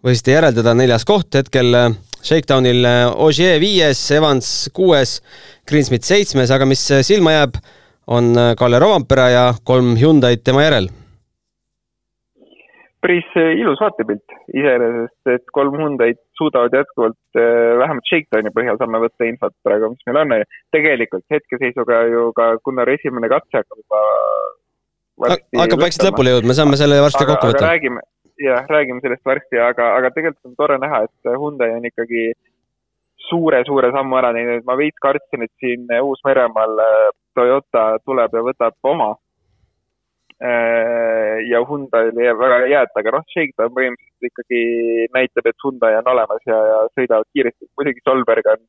võisite 0.03 0.35
järeldada, 0.35 0.73
neljas 0.75 1.07
koht 1.07 1.39
hetkel 1.39 1.71
Shakedownil 2.19 2.83
Ogier 3.23 3.55
viies, 3.63 4.03
Evans 4.11 4.51
kuues, 4.75 5.21
Greensmith 5.63 6.03
seitsmes, 6.09 6.51
aga 6.51 6.67
mis 6.67 6.83
silma 7.07 7.37
jääb, 7.37 7.61
on 8.11 8.33
Kalle 8.59 8.83
Roompere 8.83 9.29
ja 9.31 9.45
kolm 9.63 9.95
Hyundai'd 9.95 10.43
tema 10.43 10.67
järel 10.67 10.91
päris 13.01 13.27
eh, 13.39 13.55
ilus 13.61 13.81
vaatepilt 13.81 14.35
iseenesest, 14.53 15.29
et 15.33 15.45
kolm 15.55 15.75
Hyundai'd 15.79 16.19
suudavad 16.37 16.75
jätkuvalt 16.75 17.39
eh, 17.39 17.73
vähemalt 17.81 18.07
Shakedowni 18.09 18.53
põhjal 18.55 18.77
saame 18.81 19.01
võtta 19.03 19.27
infot 19.27 19.55
praegu, 19.65 19.91
mis 19.93 20.07
meil 20.09 20.21
on. 20.21 20.35
tegelikult 20.75 21.25
hetkeseisuga 21.33 22.03
ju 22.13 22.27
ka 22.37 22.51
Gunnar 22.65 22.91
esimene 22.93 23.31
katse 23.31 23.61
hakkab 23.61 23.81
juba 23.81 24.03
hakkab 25.61 25.83
vaikselt 25.85 26.07
lõpule 26.09 26.35
jõudma, 26.35 26.57
saame 26.57 26.79
selle 26.79 27.01
varsti 27.03 27.27
kokku 27.29 27.51
võtta. 27.51 27.65
räägime, 27.73 28.05
jah, 28.41 28.69
räägime 28.69 29.03
sellest 29.05 29.25
varsti, 29.25 29.59
aga, 29.61 29.91
aga 29.97 30.13
tegelikult 30.15 30.53
on 30.53 30.55
tore 30.59 30.77
näha, 30.81 31.03
et 31.09 31.33
Hyundai 31.33 31.73
on 31.77 31.89
ikkagi 31.89 32.29
suure-suure 33.29 33.91
sammu 33.95 34.17
ära 34.19 34.33
teinud, 34.35 34.63
ma 34.67 34.77
veits 34.79 35.01
kartsin, 35.01 35.45
et 35.45 35.53
siin 35.63 35.89
Uus-Meremaal 36.01 36.85
eh, 36.85 37.09
Toyota 37.37 37.85
tuleb 38.05 38.33
ja 38.35 38.45
võtab 38.45 38.93
oma 38.93 39.13
ja 40.41 41.59
Hyundai'l 41.67 42.17
jääb 42.17 42.39
väga 42.39 42.59
jääd, 42.71 42.93
aga 42.97 43.13
noh, 43.13 43.25
Shakedown 43.29 43.73
põhimõtteliselt 43.75 44.29
ikkagi 44.31 44.61
näitab, 45.13 45.49
et 45.51 45.65
Hyundai 45.65 45.97
on 45.99 46.09
olemas 46.15 46.41
ja, 46.49 46.57
ja 46.71 46.79
sõidavad 46.97 47.27
kiiresti. 47.35 47.69
muidugi 47.77 48.01
Solberg 48.05 48.49
on 48.53 48.63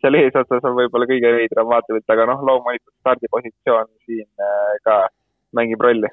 seal 0.00 0.16
eesotsas 0.16 0.64
on 0.64 0.78
võib-olla 0.78 1.08
kõige 1.10 1.32
veidram 1.36 1.68
vaatepilt, 1.68 2.06
aga 2.14 2.26
noh, 2.30 2.40
loomulikult 2.48 2.94
stardipositsioon 3.02 3.90
siin 4.08 4.28
äh, 4.40 4.72
ka 4.86 4.96
mängib 5.56 5.84
rolli. 5.84 6.08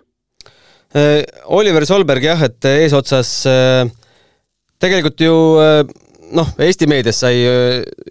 Äh, 0.92 1.22
Oliver 1.56 1.88
Solberg 1.88 2.28
jah, 2.28 2.44
et 2.50 2.68
eesotsas 2.68 3.32
tegelikult 4.78 5.24
ju 5.24 5.38
noh, 6.36 6.52
Eesti 6.60 6.90
meedias 6.92 7.24
sai 7.24 7.40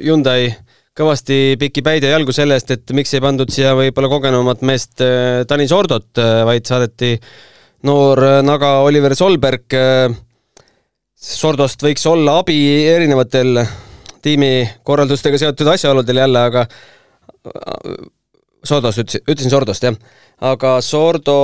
Hyundai 0.01 0.49
kõvasti 0.97 1.57
pikki 1.61 1.85
päid 1.85 2.05
ja 2.07 2.15
jalgu 2.15 2.33
selle 2.35 2.57
eest, 2.57 2.73
et 2.73 2.93
miks 2.97 3.13
ei 3.15 3.23
pandud 3.25 3.51
siia 3.53 3.75
võib-olla 3.77 4.09
kogenumat 4.11 4.65
meest 4.67 5.03
äh, 5.05 5.45
Tanis 5.49 5.75
Ordot, 5.77 6.09
äh, 6.23 6.41
vaid 6.49 6.69
saadeti 6.69 7.17
noor 7.87 8.23
äh, 8.25 8.39
naga 8.47 8.79
Oliver 8.87 9.17
Solberg. 9.19 9.77
Sordost 11.27 11.81
võiks 11.83 12.05
olla 12.07 12.37
abi 12.43 12.57
erinevatel 12.87 13.63
tiimikorraldustega 14.23 15.41
seotud 15.41 15.71
asjaoludel 15.73 16.21
jälle, 16.21 16.43
aga 16.51 16.67
Sordost 18.67 19.01
ütlesin, 19.01 19.25
ütlesin 19.25 19.53
Sordost 19.53 19.87
jah, 19.87 19.97
aga 20.45 20.75
Sordo 20.85 21.39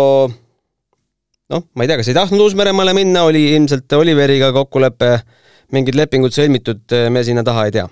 noh, 1.53 1.65
ma 1.73 1.85
ei 1.85 1.91
tea, 1.91 1.99
kas 2.01 2.13
ei 2.13 2.19
tahtnud 2.21 2.45
Uus-Meremaale 2.45 2.95
minna, 2.97 3.25
oli 3.29 3.47
ilmselt 3.57 3.97
Oliveriga 3.97 4.53
kokkulepe, 4.55 5.17
mingid 5.73 5.99
lepingud 5.99 6.37
sõlmitud, 6.37 6.85
me 7.11 7.25
sinna 7.25 7.45
taha 7.49 7.67
ei 7.69 7.77
tea 7.81 7.89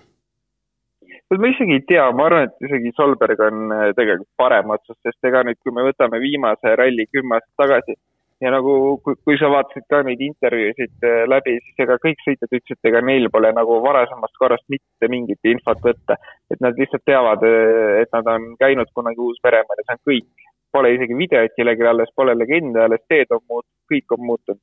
ma 1.39 1.51
isegi 1.53 1.77
ei 1.79 1.85
tea, 1.87 2.09
ma 2.17 2.27
arvan, 2.27 2.49
et 2.49 2.69
isegi 2.69 2.91
Solberg 2.97 3.41
on 3.47 3.75
äh, 3.75 3.91
tegelikult 3.95 4.31
parem 4.41 4.73
otsus, 4.75 4.99
sest 5.07 5.31
ega 5.31 5.45
nüüd, 5.47 5.61
kui 5.63 5.75
me 5.75 5.85
võtame 5.87 6.19
viimase 6.23 6.75
ralli 6.79 7.07
kümme 7.13 7.39
aastat 7.39 7.65
tagasi 7.65 7.95
ja 8.41 8.51
nagu, 8.55 8.73
kui, 9.05 9.17
kui 9.25 9.37
sa 9.41 9.51
vaatasid 9.53 9.85
ka 9.93 10.01
neid 10.07 10.21
intervjuusid 10.25 11.07
äh, 11.07 11.23
läbi, 11.29 11.59
siis 11.65 11.83
ega 11.85 11.99
kõik 12.03 12.23
sõitjad 12.25 12.49
ütlesid, 12.49 12.79
et 12.79 12.91
ega 12.91 13.03
neil 13.05 13.29
pole 13.33 13.53
nagu 13.57 13.77
varasemast 13.85 14.37
korrast 14.41 14.65
mitte 14.73 15.11
mingit 15.13 15.51
infot 15.53 15.83
võtta. 15.85 16.17
et 16.51 16.63
nad 16.65 16.79
lihtsalt 16.81 17.05
teavad, 17.09 17.45
äh, 17.47 18.01
et 18.05 18.13
nad 18.17 18.31
on 18.35 18.55
käinud 18.61 18.89
kunagi 18.97 19.21
Uus-Meremaal 19.27 19.83
ja 19.83 19.87
see 19.87 19.99
on 19.99 20.05
kõik. 20.13 20.49
Pole 20.73 20.93
isegi 20.95 21.17
videot 21.19 21.55
kellelgi 21.57 21.87
alles, 21.93 22.13
pole 22.17 22.35
legende 22.39 22.85
alles, 22.85 23.03
teed 23.11 23.33
on 23.35 23.43
muutunud, 23.43 23.81
kõik 23.93 24.17
on 24.17 24.27
muutunud. 24.33 24.63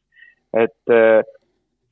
et 0.57 0.95
äh, 0.95 1.21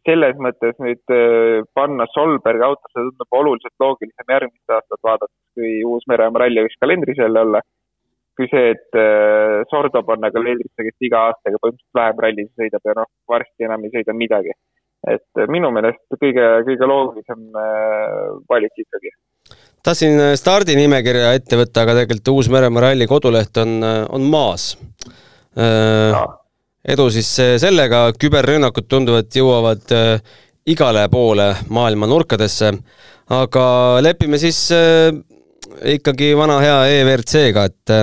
selles 0.05 0.37
mõttes 0.41 0.77
nüüd 0.81 1.13
äh, 1.13 1.63
panna 1.77 2.05
Solberg 2.13 2.61
autosse 2.67 2.99
tundub 2.99 3.39
oluliselt 3.39 3.73
loogilisem 3.81 4.35
järgmist 4.35 4.75
aastat 4.77 5.01
vaadates, 5.05 5.35
kui 5.57 5.81
Uus-Meremaa 5.87 6.45
ralli 6.45 6.65
võiks 6.65 6.79
kalendris 6.81 7.19
jälle 7.21 7.41
olla, 7.41 7.61
kui 8.37 8.49
see, 8.51 8.71
et 8.75 8.99
äh, 9.01 9.63
Sordo 9.71 10.03
panna 10.07 10.31
kalendrisse, 10.35 10.87
kes 10.87 11.09
iga 11.09 11.25
aastaga 11.31 11.61
põhimõtteliselt 11.61 11.99
vähem 12.01 12.23
rallisid 12.27 12.63
sõidab 12.63 12.89
ja 12.89 12.97
noh, 13.01 13.11
varsti 13.33 13.69
enam 13.69 13.85
ei 13.85 13.93
sõida 13.97 14.17
midagi. 14.17 14.55
et 15.09 15.41
äh, 15.41 15.49
minu 15.53 15.73
meelest 15.73 16.17
kõige, 16.21 16.45
kõige 16.69 16.89
loogilisem 16.89 17.49
valik 18.49 18.85
ikkagi. 18.85 19.13
Tahtsin 19.85 20.17
stardinimekirja 20.39 21.35
ette 21.37 21.59
võtta, 21.59 21.83
aga 21.85 21.99
tegelikult 21.99 22.33
Uus-Meremaa 22.33 22.87
ralli 22.89 23.09
koduleht 23.09 23.57
on, 23.61 23.77
on 23.85 24.25
maas 24.33 24.71
edu 26.85 27.07
siis 27.13 27.29
eh, 27.41 27.55
sellega, 27.61 28.07
küberrünnakud 28.19 28.87
tunduvad, 28.89 29.29
jõuavad 29.33 29.93
eh, 29.95 30.35
igale 30.69 31.07
poole 31.11 31.51
maailma 31.73 32.09
nurkadesse, 32.09 32.71
aga 33.33 33.65
lepime 34.05 34.39
siis 34.41 34.59
eh, 34.75 35.09
ikkagi 35.95 36.33
vana 36.37 36.59
hea 36.61 36.77
EVRC-ga, 36.99 37.65
et 37.65 37.95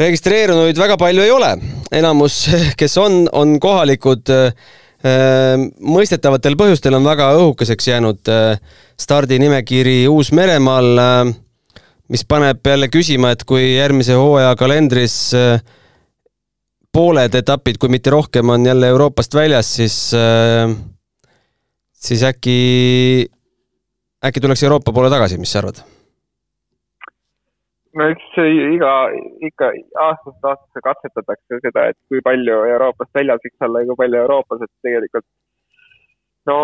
registreerunuid 0.00 0.78
väga 0.80 0.96
palju 1.00 1.24
ei 1.24 1.32
ole, 1.32 1.52
enamus, 1.94 2.42
kes 2.80 2.98
on, 3.02 3.24
on 3.32 3.56
kohalikud, 3.62 4.32
mõistetavatel 5.86 6.56
põhjustel 6.58 6.96
on 6.96 7.04
väga 7.06 7.28
õhukeseks 7.36 7.86
jäänud 7.92 8.30
stardinimekiri 8.98 10.08
Uus-Meremaal, 10.10 10.88
mis 12.10 12.24
paneb 12.26 12.66
jälle 12.66 12.88
küsima, 12.90 13.30
et 13.36 13.44
kui 13.46 13.76
järgmise 13.76 14.16
hooaja 14.18 14.56
kalendris 14.58 15.14
pooled 16.96 17.34
etapid, 17.36 17.76
kui 17.80 17.92
mitte 17.92 18.12
rohkem, 18.14 18.48
on 18.54 18.64
jälle 18.64 18.88
Euroopast 18.94 19.34
väljas, 19.36 19.68
siis, 19.78 19.96
äh, 20.16 20.72
siis 21.92 22.24
äkki, 22.24 22.56
äkki 24.24 24.40
tuleks 24.40 24.64
Euroopa 24.64 24.94
poole 24.96 25.12
tagasi, 25.12 25.38
mis 25.42 25.52
sa 25.52 25.60
arvad? 25.64 25.82
no 27.96 28.06
eks 28.12 28.26
iga, 28.76 28.92
ikka 29.48 29.70
aastast 30.04 30.48
aastasse 30.50 30.82
katsetatakse 30.84 31.60
seda, 31.64 31.86
et 31.92 31.98
kui 32.12 32.20
palju 32.24 32.58
Euroopast 32.74 33.12
väljas 33.16 33.40
võiks 33.44 33.68
olla 33.68 33.82
ja 33.82 33.88
kui 33.90 34.00
palju 34.02 34.20
Euroopas, 34.24 34.64
et 34.66 34.72
tegelikult 34.84 35.26
no 36.50 36.58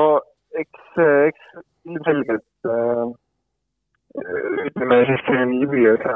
eks, 0.61 0.83
eks 1.29 1.63
ilmselgelt 1.89 2.73
äh, 2.73 3.07
ütleme 4.69 5.01
siis 5.09 5.25
selline 5.29 5.65
jõgiosa 5.65 6.13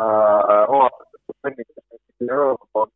omapärasest 0.77 2.29
Euroopa 2.29 2.73
poolt 2.73 2.95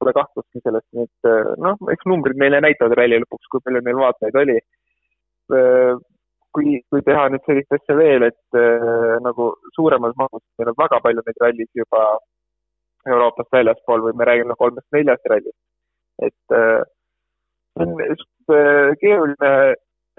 pole 0.00 0.14
kahtlustki 0.16 0.62
sellest, 0.64 0.86
nii 0.96 1.06
et 1.08 1.30
äh, 1.30 1.50
noh, 1.64 1.76
eks 1.94 2.08
numbrid 2.10 2.38
meile 2.40 2.60
näitavad 2.64 2.96
ralli 2.98 3.20
lõpuks, 3.22 3.50
kui 3.52 3.64
palju 3.64 3.82
neil 3.86 4.00
vaatajaid 4.00 4.38
oli. 4.42 4.56
Äh, 5.56 5.92
kui, 6.56 6.78
kui 6.90 7.04
teha 7.06 7.26
nüüd 7.30 7.44
sellist 7.46 7.76
asja 7.76 7.96
veel, 7.98 8.26
et 8.30 8.58
äh, 8.58 9.16
nagu 9.26 9.50
suuremas 9.76 10.16
mahus, 10.18 10.44
meil 10.58 10.72
on 10.72 10.78
väga 10.80 11.02
palju 11.04 11.26
neid 11.26 11.44
rallisid 11.44 11.84
juba 11.84 12.06
Euroopast 13.08 13.52
väljaspool 13.56 14.02
või 14.08 14.16
me 14.18 14.26
räägime 14.28 14.56
kolmest-neljast 14.60 15.30
rallist. 15.32 15.60
et 16.20 16.56
see 17.80 17.84
on 17.86 18.96
keeruline 19.00 19.52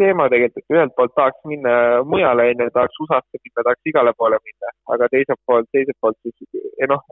teema 0.01 0.25
tegelikult, 0.33 0.63
et 0.63 0.75
ühelt 0.75 0.95
poolt 0.97 1.13
tahaks 1.13 1.43
minna 1.51 1.73
mujale, 2.09 2.47
onju, 2.53 2.69
tahaks 2.73 3.01
USA-sse 3.03 3.37
minna, 3.37 3.65
tahaks 3.67 3.91
igale 3.91 4.13
poole 4.17 4.39
minna, 4.47 4.71
aga 4.95 5.09
teiselt 5.13 5.41
poolt, 5.45 5.69
teiselt 5.75 5.99
poolt 6.01 6.17
siis 6.25 6.89
noh, 6.89 7.03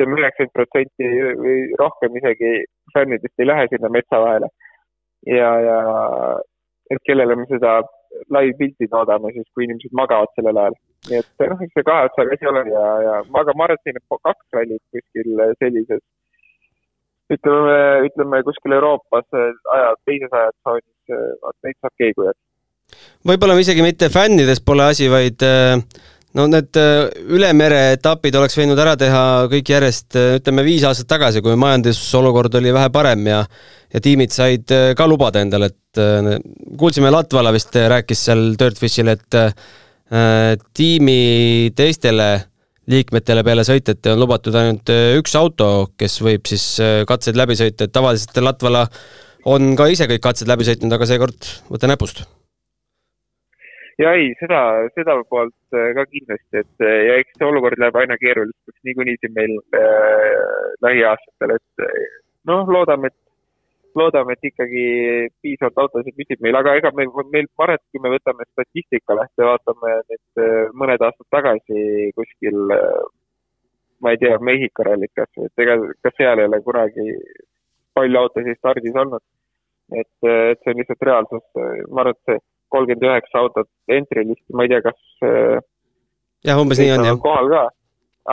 ütleme 0.00 0.20
üheksakümmend 0.20 0.56
protsenti 0.56 1.08
või 1.44 1.56
rohkem 1.78 2.16
isegi 2.16 2.52
fännidest 2.94 3.42
ei 3.42 3.48
lähe 3.48 3.66
sinna 3.68 3.88
metsa 3.92 4.20
vahele. 4.24 4.48
ja, 5.26 5.50
ja 5.60 5.78
et 6.90 7.02
kellele 7.06 7.36
me 7.36 7.44
seda 7.50 7.80
live-pilti 8.34 8.88
toodame 8.90 9.32
siis, 9.34 9.46
kui 9.54 9.66
inimesed 9.66 9.92
magavad 9.92 10.32
sellel 10.34 10.56
ajal. 10.62 10.78
nii 11.10 11.20
et 11.20 11.44
noh, 11.52 11.60
eks 11.66 11.76
see 11.76 11.86
kahe 11.90 12.08
otsaga 12.08 12.36
asi 12.36 12.48
ole 12.50 12.64
ja, 12.70 12.86
ja 13.06 13.18
aga 13.42 13.54
ma 13.56 13.68
arvan, 13.68 13.76
et 13.76 13.84
selline 13.84 14.20
kaks 14.28 14.56
rallit 14.56 14.82
kuskil 14.96 15.44
sellises 15.60 16.02
ütleme, 17.30 17.76
ütleme 18.08 18.42
kuskil 18.46 18.76
Euroopas 18.76 19.26
aja, 19.36 19.92
teises 20.08 20.32
ajatsoonis, 20.32 21.18
vaat 21.44 21.58
neid 21.66 21.78
saab 21.78 21.94
keegi 22.02 22.26
jääda. 22.26 22.38
võib-olla 23.30 23.58
isegi 23.60 23.84
mitte 23.86 24.10
fännides 24.12 24.64
pole 24.64 24.88
asi, 24.90 25.10
vaid 25.12 25.44
äh, 25.46 25.78
no 26.38 26.46
need 26.50 26.78
äh, 26.78 27.08
üle 27.34 27.50
mere 27.56 27.80
etapid 27.96 28.36
oleks 28.38 28.58
võinud 28.58 28.78
ära 28.78 28.96
teha 29.00 29.24
kõik 29.52 29.72
järjest, 29.74 30.08
äh, 30.18 30.36
ütleme 30.40 30.64
viis 30.66 30.86
aastat 30.86 31.10
tagasi, 31.10 31.42
kui 31.44 31.56
majandusolukord 31.58 32.60
oli 32.60 32.74
vähe 32.76 32.90
parem 32.94 33.26
ja 33.30 33.44
ja 33.90 33.98
tiimid 33.98 34.30
said 34.30 34.70
ka 34.94 35.06
lubada 35.10 35.40
endale, 35.42 35.66
et 35.72 35.98
kuulsime, 36.78 37.10
Latvala 37.10 37.50
vist 37.50 37.74
rääkis 37.74 38.20
seal 38.28 38.52
Dirtfishil, 38.54 39.10
et 39.10 39.34
tiimi 40.78 41.16
teistele 41.74 42.28
liikmetele 42.90 43.44
peale 43.46 43.64
sõitjate 43.66 44.14
on 44.14 44.22
lubatud 44.22 44.56
ainult 44.56 44.92
äh, 44.92 45.14
üks 45.20 45.34
auto, 45.38 45.90
kes 46.00 46.20
võib 46.24 46.48
siis 46.50 46.64
äh, 46.82 47.00
katseid 47.08 47.38
läbi 47.38 47.56
sõita, 47.58 47.86
et 47.86 47.94
tavaliselt 47.94 48.40
Latvala 48.42 48.86
on 49.50 49.74
ka 49.78 49.88
ise 49.92 50.08
kõik 50.10 50.24
katsed 50.24 50.50
läbi 50.50 50.66
sõitnud, 50.68 50.92
aga 50.96 51.08
seekord 51.08 51.50
võta 51.70 51.90
näpust. 51.90 52.24
Ja 54.00 54.12
ei, 54.16 54.30
seda, 54.40 54.60
seda 54.96 55.18
poolt 55.30 55.76
äh, 55.76 55.90
ka 55.96 56.06
kindlasti, 56.12 56.62
et 56.64 56.86
ja 56.86 57.18
eks 57.20 57.36
see 57.38 57.48
olukord 57.48 57.80
läheb 57.80 57.98
aina 58.00 58.18
keerulisemaks 58.20 58.86
niikuinii 58.88 59.18
siin 59.20 59.34
meil 59.36 59.56
äh, 59.76 60.70
lähiaastatel, 60.86 61.56
et 61.58 61.84
noh, 62.48 62.68
loodame, 62.68 63.10
et 63.12 63.18
loodame, 63.94 64.34
et 64.34 64.50
ikkagi 64.50 64.84
piisavalt 65.42 65.78
autosid 65.84 66.14
püsib 66.16 66.42
meil, 66.44 66.56
aga 66.58 66.74
ega 66.78 66.92
meil, 66.96 67.10
meil 67.32 67.48
parem, 67.58 67.80
kui 67.90 68.02
me 68.02 68.12
võtame 68.14 68.46
statistika 68.50 69.16
lähte, 69.18 69.46
vaatame 69.46 69.94
nüüd 70.10 70.42
äh, 70.44 70.60
mõned 70.82 71.04
aastad 71.06 71.28
tagasi 71.36 72.10
kuskil, 72.18 72.74
äh, 72.76 73.02
ma 74.00 74.14
ei 74.14 74.20
tea, 74.22 74.38
Mehhiko 74.46 74.86
rallit 74.86 75.12
kas 75.16 75.30
või, 75.36 75.50
et 75.50 75.64
ega, 75.64 75.76
ka 76.04 76.14
seal 76.16 76.42
ei 76.42 76.50
ole 76.50 76.62
kunagi 76.66 77.08
palju 77.98 78.22
autosid 78.22 78.60
stardis 78.60 78.96
olnud. 79.04 79.24
et, 79.90 80.16
äh, 80.22 80.52
et 80.52 80.60
see 80.62 80.70
on 80.72 80.78
lihtsalt 80.78 81.08
reaalsus, 81.08 81.46
ma 81.90 82.04
arvan, 82.04 82.14
et 82.14 82.30
see 82.30 82.38
kolmkümmend 82.72 83.06
üheksa 83.08 83.42
autot 83.42 83.68
entry 83.98 84.24
listi, 84.28 84.48
ma 84.56 84.66
ei 84.66 84.72
tea, 84.72 84.82
kas 84.86 84.98
jah, 86.46 86.60
umbes 86.60 86.80
nii 86.82 86.94
on 86.96 87.06
jah. 87.08 87.20
kohal 87.22 87.50
ka, 87.52 87.64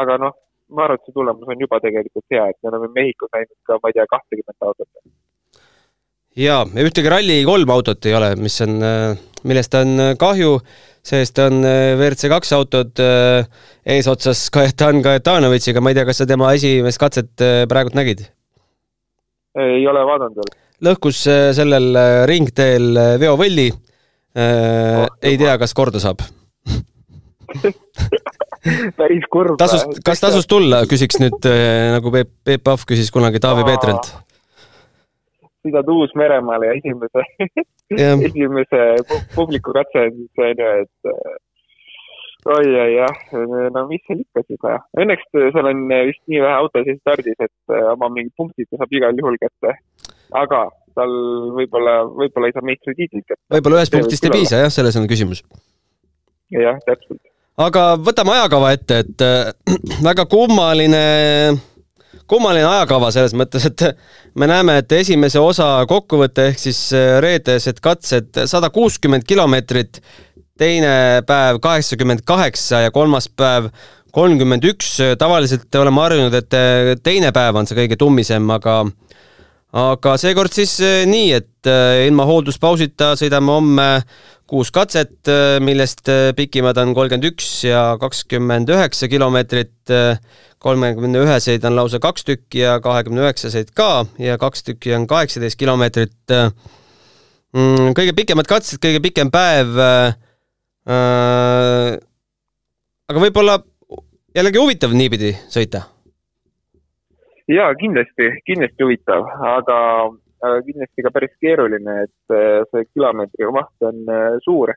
aga 0.04 0.18
noh, 0.26 0.36
ma 0.74 0.86
arvan, 0.88 1.00
et 1.00 1.08
see 1.08 1.16
tulemus 1.16 1.54
on 1.54 1.64
juba 1.66 1.80
tegelikult 1.84 2.36
hea, 2.36 2.50
et 2.52 2.60
me 2.62 2.72
oleme 2.72 2.92
Mehhikos 2.96 3.32
näinud 3.36 3.56
ka, 3.68 3.80
ma 3.82 3.92
ei 3.92 3.98
tea, 3.98 4.10
kahtekümmet 4.14 4.70
autot 4.70 4.90
jaa, 6.38 6.62
ühtegi 6.86 7.14
Rally3 7.14 7.74
autot 7.74 8.06
ei 8.06 8.18
ole, 8.18 8.36
mis 8.40 8.60
on, 8.66 8.78
millest 9.48 9.74
on 9.80 9.96
kahju, 10.22 10.58
sest 11.08 11.40
on 11.42 11.64
äh, 11.66 11.96
WRC 11.96 12.30
kaks 12.32 12.54
autod 12.58 13.02
äh, 13.02 13.48
eesotsas 13.96 14.48
Kajetan 14.54 15.02
Kajetanovitšiga, 15.06 15.82
ma 15.82 15.94
ei 15.94 15.98
tea, 15.98 16.06
kas 16.08 16.22
sa 16.22 16.28
tema 16.30 16.52
esimest 16.58 17.02
katset 17.02 17.44
äh, 17.44 17.64
praegult 17.70 17.98
nägid? 17.98 18.28
ei 19.58 19.82
ole 19.90 20.04
vaadanud 20.06 20.38
veel. 20.38 20.52
lõhkus 20.86 21.24
sellel 21.58 21.96
ringteel 22.30 22.92
veovõlli 23.18 23.72
ei 24.38 25.38
tea, 25.40 25.58
kas 25.58 25.74
korda 25.78 26.02
saab 26.04 26.22
päris 29.00 29.26
kurb. 29.32 29.56
tasus, 29.58 29.88
kas 30.06 30.22
tasus 30.22 30.48
tulla, 30.50 30.84
küsiks 30.90 31.22
nüüd 31.24 31.50
nagu 31.96 32.14
Peep, 32.14 32.34
Peep 32.46 32.66
Pahv 32.68 32.86
küsis 32.90 33.14
kunagi 33.14 33.42
Taavi 33.44 33.66
Peetrelt 33.68 34.12
sõidad 35.68 35.90
Uus-Meremaale 35.92 36.72
ja 36.72 36.78
esimese 36.80 37.26
esimese 38.28 38.82
publiku 39.36 39.74
katse 39.76 40.08
on 40.08 40.16
siis 40.16 40.42
onju, 40.48 40.72
et 40.84 41.12
äh, 41.12 41.38
oi 42.56 42.74
oi 42.84 42.90
jah, 42.96 43.22
no 43.76 43.86
mis 43.92 44.04
seal 44.08 44.24
ikka 44.24 44.44
siis 44.48 44.60
vaja. 44.64 44.82
Õnneks 45.00 45.30
seal 45.36 45.72
on 45.72 45.86
vist 45.92 46.24
nii 46.32 46.44
vähe 46.44 46.58
autosid 46.62 47.00
stardis, 47.02 47.40
et 47.40 47.76
äh, 47.76 47.88
oma 47.94 48.12
mingid 48.14 48.36
punktid 48.40 48.70
saab 48.74 48.94
igal 48.96 49.16
juhul 49.20 49.40
kätte. 49.42 49.78
aga 50.36 50.68
tal 50.98 51.14
võib-olla, 51.58 52.02
võib-olla 52.10 52.50
ei 52.50 52.58
saa 52.58 52.66
meistritiitlit 52.66 53.26
kätte. 53.26 53.42
võib-olla 53.56 53.82
ühest 53.82 53.96
punktist 53.96 54.28
ei 54.28 54.34
piisa 54.34 54.62
jah, 54.66 54.74
selles 54.74 54.98
on 55.00 55.08
küsimus. 55.10 55.44
jah, 56.54 56.80
täpselt. 56.88 57.22
aga 57.70 57.88
võtame 58.02 58.36
ajakava 58.38 58.76
ette, 58.76 59.02
et 59.06 59.26
äh, 59.26 59.52
väga 60.10 60.28
kummaline 60.32 61.04
kummaline 62.28 62.68
ajakava 62.68 63.10
selles 63.16 63.36
mõttes, 63.38 63.68
et 63.70 63.84
me 64.36 64.50
näeme, 64.50 64.80
et 64.82 64.98
esimese 65.00 65.40
osa 65.40 65.70
kokkuvõte 65.90 66.50
ehk 66.52 66.64
siis 66.68 66.88
äh, 66.98 67.18
reedesed 67.24 67.82
katsed 67.84 68.46
sada 68.50 68.72
kuuskümmend 68.74 69.28
kilomeetrit, 69.28 70.02
teine 70.58 71.22
päev 71.28 71.62
kaheksakümmend 71.64 72.26
kaheksa 72.28 72.88
ja 72.88 72.92
kolmas 72.92 73.30
päev 73.30 73.70
kolmkümmend 74.18 74.66
üks, 74.66 74.96
tavaliselt 75.20 75.76
oleme 75.78 76.02
harjunud, 76.02 76.38
et 76.40 76.56
äh, 76.58 76.94
teine 77.04 77.32
päev 77.36 77.60
on 77.60 77.70
see 77.70 77.78
kõige 77.78 78.00
tummisem, 78.00 78.48
aga 78.54 78.82
aga 79.76 80.16
seekord 80.22 80.54
siis 80.56 80.78
äh, 80.84 81.04
nii, 81.10 81.32
et 81.38 81.70
ilma 82.08 82.24
hoolduspausita 82.30 83.16
sõidame 83.20 83.52
homme 83.52 83.88
kuus 84.48 84.70
katset, 84.72 85.28
millest 85.60 86.08
pikimad 86.38 86.78
on 86.80 86.94
kolmkümmend 86.96 87.26
üks 87.34 87.50
ja 87.68 87.98
kakskümmend 88.00 88.70
üheksa 88.72 89.10
kilomeetrit 89.12 89.92
kolmekümne 90.64 91.20
üheseid 91.26 91.66
on 91.68 91.76
lausa 91.76 92.00
kaks 92.00 92.24
tükki 92.30 92.62
ja 92.62 92.78
kahekümne 92.80 93.26
üheksaseid 93.26 93.74
ka 93.76 94.06
ja 94.24 94.38
kaks 94.40 94.64
tükki 94.70 94.96
on 94.96 95.04
kaheksateist 95.12 95.60
kilomeetrit. 95.60 96.16
Mm, 96.32 97.92
kõige 97.98 98.16
pikemad 98.16 98.48
katsed, 98.48 98.80
kõige 98.80 99.04
pikem 99.04 99.28
päev 99.36 99.76
aga 103.08 103.24
võib-olla 103.24 103.60
jällegi 104.36 104.62
huvitav 104.62 104.96
niipidi 104.96 105.34
sõita? 105.52 105.97
Jaa, 107.52 107.70
kindlasti, 107.80 108.32
kindlasti 108.48 108.84
huvitav, 108.84 109.28
aga, 109.52 109.78
aga 110.44 110.58
kindlasti 110.68 111.06
ka 111.06 111.14
päris 111.16 111.34
keeruline, 111.44 112.02
et 112.08 112.36
äh, 112.36 112.66
see 112.72 112.90
kilomeetri 112.94 113.52
maht 113.56 113.90
on 113.90 114.04
äh, 114.12 114.36
suur 114.46 114.76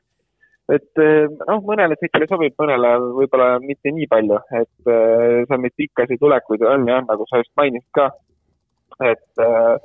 et 0.71 1.01
eh, 1.03 1.27
noh, 1.47 1.61
mõnele 1.67 1.97
tsikli 1.99 2.27
sobib, 2.29 2.53
mõnele 2.59 2.93
võib-olla 3.17 3.55
mitte 3.63 3.91
nii 3.93 4.07
palju, 4.11 4.37
et 4.59 4.91
äh, 4.91 5.41
seal 5.47 5.63
neid 5.63 5.75
pikkasid 5.79 6.21
tulekuid 6.21 6.63
on 6.67 6.87
ja 6.87 6.99
on, 7.01 7.09
nagu 7.09 7.27
sa 7.29 7.41
just 7.41 7.51
mainisid 7.59 7.89
ka. 7.97 8.11
et 9.01 9.41
äh, 9.41 9.75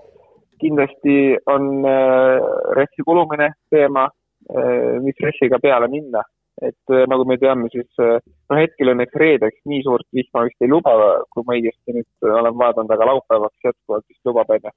kindlasti 0.60 1.36
on 1.48 1.84
äh, 1.88 2.38
ressi 2.76 3.04
kulumine 3.06 3.52
teema 3.72 4.06
äh,, 4.50 4.98
mis 5.02 5.16
ressiga 5.24 5.58
peale 5.62 5.88
minna. 5.88 6.22
Et 6.64 6.92
äh, 6.94 7.04
nagu 7.10 7.26
me 7.28 7.36
teame, 7.40 7.68
siis 7.72 7.88
äh, 8.00 8.16
noh, 8.24 8.58
hetkel 8.58 8.92
õnneks 8.94 9.18
reedeks 9.20 9.60
nii 9.68 9.82
suurt 9.84 10.06
vihma 10.16 10.46
vist 10.48 10.64
ei 10.64 10.72
luba, 10.72 10.94
kui 11.34 11.44
ma 11.44 11.56
õigesti 11.58 11.96
nüüd 11.98 12.28
olen 12.32 12.56
vaadanud, 12.56 12.92
aga 12.94 13.10
laupäevaks 13.12 13.68
jätkuvalt 13.68 14.06
vist 14.08 14.28
lubab, 14.28 14.52
onju. 14.56 14.72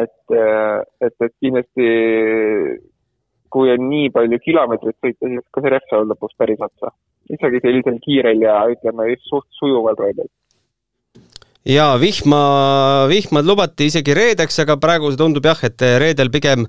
et, 0.00 0.36
et, 1.04 1.16
et 1.28 1.34
kindlasti 1.44 1.90
kui 3.52 3.70
on 3.72 3.86
nii 3.90 4.08
palju 4.14 4.40
kilomeetreid 4.44 4.96
sõita, 4.96 5.28
siis 5.28 5.44
ka 5.54 5.62
see 5.62 5.72
rehv 5.72 5.86
saab 5.90 6.10
lõpuks 6.10 6.40
päris 6.40 6.64
otsa. 6.64 6.92
isegi 7.32 7.60
sellisel 7.62 7.96
kiirel 8.02 8.42
ja 8.44 8.58
ütleme 8.72 9.12
suht 9.28 9.48
sujuval 9.58 9.96
reedel. 10.00 10.28
jaa, 11.66 11.96
vihma, 12.00 12.42
vihmad 13.12 13.48
lubati 13.48 13.90
isegi 13.92 14.14
reedeks, 14.16 14.62
aga 14.64 14.76
praegu 14.80 15.10
see 15.10 15.20
tundub 15.20 15.44
jah, 15.44 15.60
et 15.68 15.88
reedel 16.00 16.30
pigem 16.32 16.66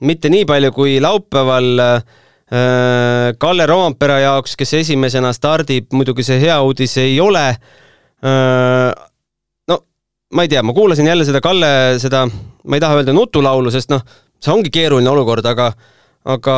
mitte 0.00 0.30
nii 0.32 0.46
palju 0.48 0.72
kui 0.74 0.98
laupäeval 1.04 1.84
äh, 1.84 2.24
Kalle 2.48 3.66
Roompere 3.68 4.22
jaoks, 4.22 4.54
kes 4.56 4.70
esimesena 4.78 5.34
stardib, 5.36 5.90
muidugi 5.92 6.24
see 6.24 6.38
hea 6.40 6.54
uudis 6.64 6.94
ei 7.02 7.18
ole 7.20 7.44
äh,. 8.24 8.88
no 9.68 9.76
ma 10.32 10.46
ei 10.46 10.48
tea, 10.48 10.62
ma 10.64 10.72
kuulasin 10.72 11.10
jälle 11.10 11.26
seda 11.28 11.42
Kalle, 11.44 11.98
seda, 12.00 12.24
ma 12.64 12.78
ei 12.78 12.80
taha 12.80 13.02
öelda 13.02 13.12
nutulaulu, 13.12 13.72
sest 13.74 13.92
noh, 13.92 14.00
see 14.40 14.54
ongi 14.54 14.72
keeruline 14.72 15.10
olukord, 15.12 15.44
aga 15.44 15.72
aga 16.24 16.56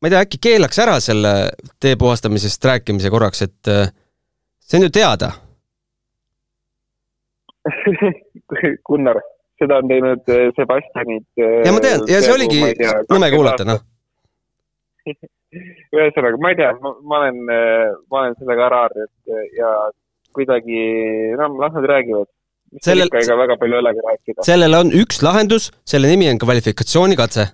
ma 0.00 0.08
ei 0.08 0.14
tea, 0.14 0.22
äkki 0.26 0.40
keelaks 0.48 0.78
ära 0.84 0.98
selle 1.02 1.32
tee 1.82 1.96
puhastamisest 2.00 2.70
rääkimise 2.70 3.10
korraks, 3.10 3.42
et 3.46 3.72
äh, 3.72 3.88
see 4.62 4.78
on 4.78 4.86
ju 4.88 4.94
teada 4.94 5.32
Gunnar, 8.86 9.18
seda 9.60 9.78
on 9.80 9.88
teinud 9.88 10.28
äh, 10.28 10.50
Sebastianid. 10.58 11.26
Äh, 11.40 11.62
ja 11.64 11.72
ma 11.72 11.80
tean 11.84 12.04
ja 12.10 12.20
see 12.24 12.34
oligi 12.34 12.60
nõme 13.08 13.30
kuulata, 13.32 13.66
noh. 13.68 13.80
Ühesõnaga, 15.04 16.38
ma 16.40 16.52
ei 16.52 16.58
tea, 16.58 16.70
ma 16.82 17.20
olen, 17.20 17.42
ma 17.44 18.22
olen 18.22 18.38
sellega 18.38 18.68
ära 18.68 18.84
harjunud 18.86 19.50
ja 19.58 19.74
kuidagi, 20.34 20.78
no 21.38 21.50
las 21.60 21.74
nad 21.76 21.90
räägivad. 21.90 22.30
sellel, 22.82 23.10
sellel 24.42 24.80
on 24.80 24.94
üks 25.02 25.20
lahendus, 25.22 25.70
selle 25.86 26.10
nimi 26.10 26.30
on 26.32 26.40
kvalifikatsioonikatse. 26.42 27.46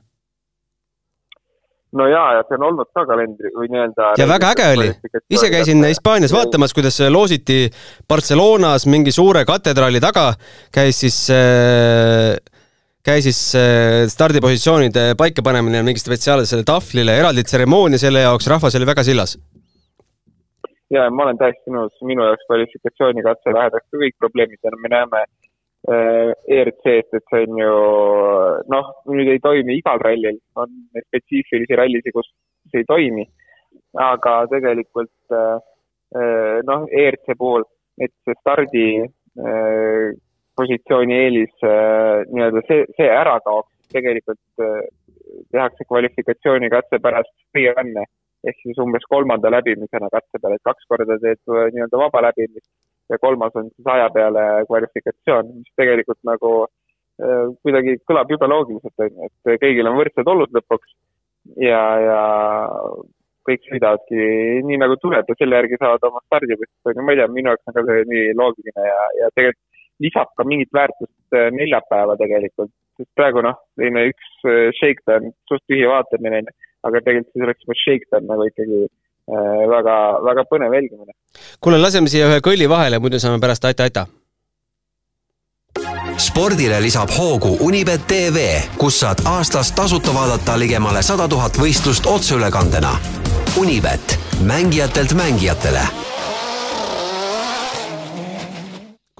No 1.98 2.06
jaa, 2.06 2.36
ja 2.36 2.42
see 2.46 2.54
on 2.54 2.68
olnud 2.68 2.86
ka 2.94 3.02
kalendri 3.02 3.50
või 3.50 3.66
nii-öelda 3.72 4.12
ja 4.20 4.26
väga 4.30 4.52
äge 4.54 4.66
oli, 4.76 4.86
ise 5.34 5.48
käisin 5.50 5.82
Hispaanias 5.82 6.30
vaatamas, 6.30 6.70
kuidas 6.76 7.00
loositi 7.10 7.64
Barcelonas 8.08 8.86
mingi 8.86 9.10
suure 9.10 9.42
katedraali 9.48 9.98
taga, 10.02 10.28
käis 10.70 11.02
siis 11.02 11.18
äh, 11.34 12.38
käis 13.06 13.24
siis 13.24 13.40
äh, 13.56 14.04
stardipositsioonide 14.12 15.14
paikapanemine 15.18 15.82
mingi 15.86 16.02
spetsiaalsele 16.02 16.66
tahvlile, 16.68 17.16
eraldi 17.22 17.44
tseremoonia 17.46 18.00
selle 18.00 18.24
jaoks, 18.26 18.48
rahvas 18.52 18.76
oli 18.76 18.88
väga 18.88 19.04
sillas. 19.06 19.36
ja 20.90 21.06
ma 21.10 21.24
olen 21.24 21.38
täiesti 21.40 21.72
nõus, 21.72 21.94
minu 22.04 22.26
jaoks 22.26 22.48
kvalifikatsioonikatse 22.48 23.54
lähedaks 23.56 23.86
ka 23.88 24.02
kõik 24.04 24.16
probleemid 24.20 24.72
me 24.82 24.92
näeme 24.92 25.24
äh, 25.24 26.32
ERC-st, 26.58 27.16
et 27.16 27.32
see 27.32 27.44
on 27.48 27.64
ju 27.64 27.74
noh, 28.76 28.94
nüüd 29.14 29.32
ei 29.32 29.42
toimi 29.48 29.78
igal 29.80 30.02
rallil, 30.04 30.40
on 30.60 30.72
spetsiifilisi 31.08 31.78
rallisid, 31.80 32.12
kus 32.16 32.28
see 32.72 32.84
ei 32.84 32.88
toimi, 32.88 33.28
aga 33.96 34.42
tegelikult 34.52 35.38
äh, 35.40 35.56
noh, 36.68 36.84
ERC 36.90 37.32
puhul, 37.38 37.64
et 38.00 38.12
see 38.26 38.36
stardi 38.42 38.88
positsiooni 40.60 41.18
eelis 41.24 41.66
äh, 41.66 42.22
nii-öelda 42.30 42.64
see, 42.68 42.86
see 42.98 43.10
ära 43.10 43.36
kaoks, 43.44 43.72
tegelikult 43.94 44.64
äh, 44.64 44.80
tehakse 45.54 45.86
kvalifikatsioonikatse 45.88 47.00
pärast 47.02 47.32
freerun'e 47.54 48.06
ehk 48.48 48.62
siis 48.64 48.78
umbes 48.80 49.04
kolmanda 49.08 49.50
läbimisena 49.52 50.08
katse 50.12 50.40
peale, 50.40 50.56
et 50.56 50.68
kaks 50.68 50.86
korda 50.88 51.18
teed 51.22 51.40
äh, 51.52 51.68
nii-öelda 51.74 52.00
vaba 52.04 52.24
läbimist 52.28 52.68
ja 53.10 53.18
kolmas 53.18 53.56
on 53.58 53.70
siis 53.74 53.90
aja 53.94 54.08
peale 54.14 54.44
kvalifikatsioon, 54.68 55.54
mis 55.60 55.78
tegelikult 55.80 56.20
nagu 56.30 56.52
äh, 56.64 57.46
kuidagi 57.64 57.98
kõlab 58.08 58.32
jube 58.32 58.50
loogiliselt, 58.52 59.06
on 59.06 59.16
ju, 59.16 59.30
et 59.30 59.64
kõigil 59.64 59.90
on 59.90 59.98
võrdsed 59.98 60.34
olud 60.34 60.58
lõpuks 60.58 60.94
ja, 61.68 61.82
ja 62.06 62.20
kõik 63.48 63.64
sõidavadki 63.66 64.20
nii 64.68 64.78
nagu 64.80 64.96
tuleb. 65.02 65.28
Ja 65.28 65.36
selle 65.38 65.58
järgi 65.58 65.78
saavad 65.80 66.04
oma 66.06 66.20
stardipõhjust, 66.26 66.80
on 66.86 66.98
ju, 66.98 67.04
ma 67.06 67.14
ei 67.14 67.20
tea, 67.20 67.28
minu 67.32 67.52
jaoks 67.52 67.70
on 67.70 67.76
ka 67.76 67.84
see 67.88 68.06
nii 68.12 68.34
loogiline 68.38 68.86
ja, 68.86 69.00
ja 69.20 69.30
tegelikult 69.36 69.66
lisab 70.04 70.32
ka 70.36 70.46
mingit 70.48 70.72
väärtust 70.74 71.36
äh, 71.36 71.50
neljapäeva 71.54 72.16
tegelikult, 72.20 72.72
sest 72.98 73.10
praegu 73.18 73.44
noh, 73.46 73.58
selline 73.76 74.06
üks 74.12 74.30
äh, 74.48 74.70
shakedown, 74.78 75.32
suht 75.50 75.64
tühi 75.70 75.88
vaatamine, 75.90 76.44
aga 76.86 77.02
tegelikult 77.04 77.34
siis 77.34 77.46
oleks 77.48 77.66
juba 77.66 77.78
shakedown 77.82 78.30
nagu 78.30 78.48
ikkagi 78.48 78.80
äh, 78.86 79.66
väga, 79.74 79.98
väga 80.30 80.46
põnev 80.52 80.78
jälgimine. 80.78 81.16
kuule, 81.60 81.82
laseme 81.82 82.12
siia 82.12 82.30
ühe 82.30 82.40
kõlli 82.44 82.68
vahele, 82.70 83.02
muidu 83.02 83.22
saame 83.22 83.42
pärast 83.42 83.68
aita-aita 83.70 84.08
spordile 86.20 86.76
lisab 86.84 87.08
hoogu 87.16 87.54
Unibet 87.64 88.02
tv, 88.10 88.60
kus 88.80 88.98
saad 89.00 89.22
aastas 89.24 89.70
tasuta 89.72 90.12
vaadata 90.12 90.58
ligemale 90.60 91.00
sada 91.06 91.28
tuhat 91.28 91.56
võistlust 91.56 92.04
otseülekandena. 92.10 92.92
Unibet, 93.56 94.18
mängijatelt 94.44 95.16
mängijatele 95.16 96.09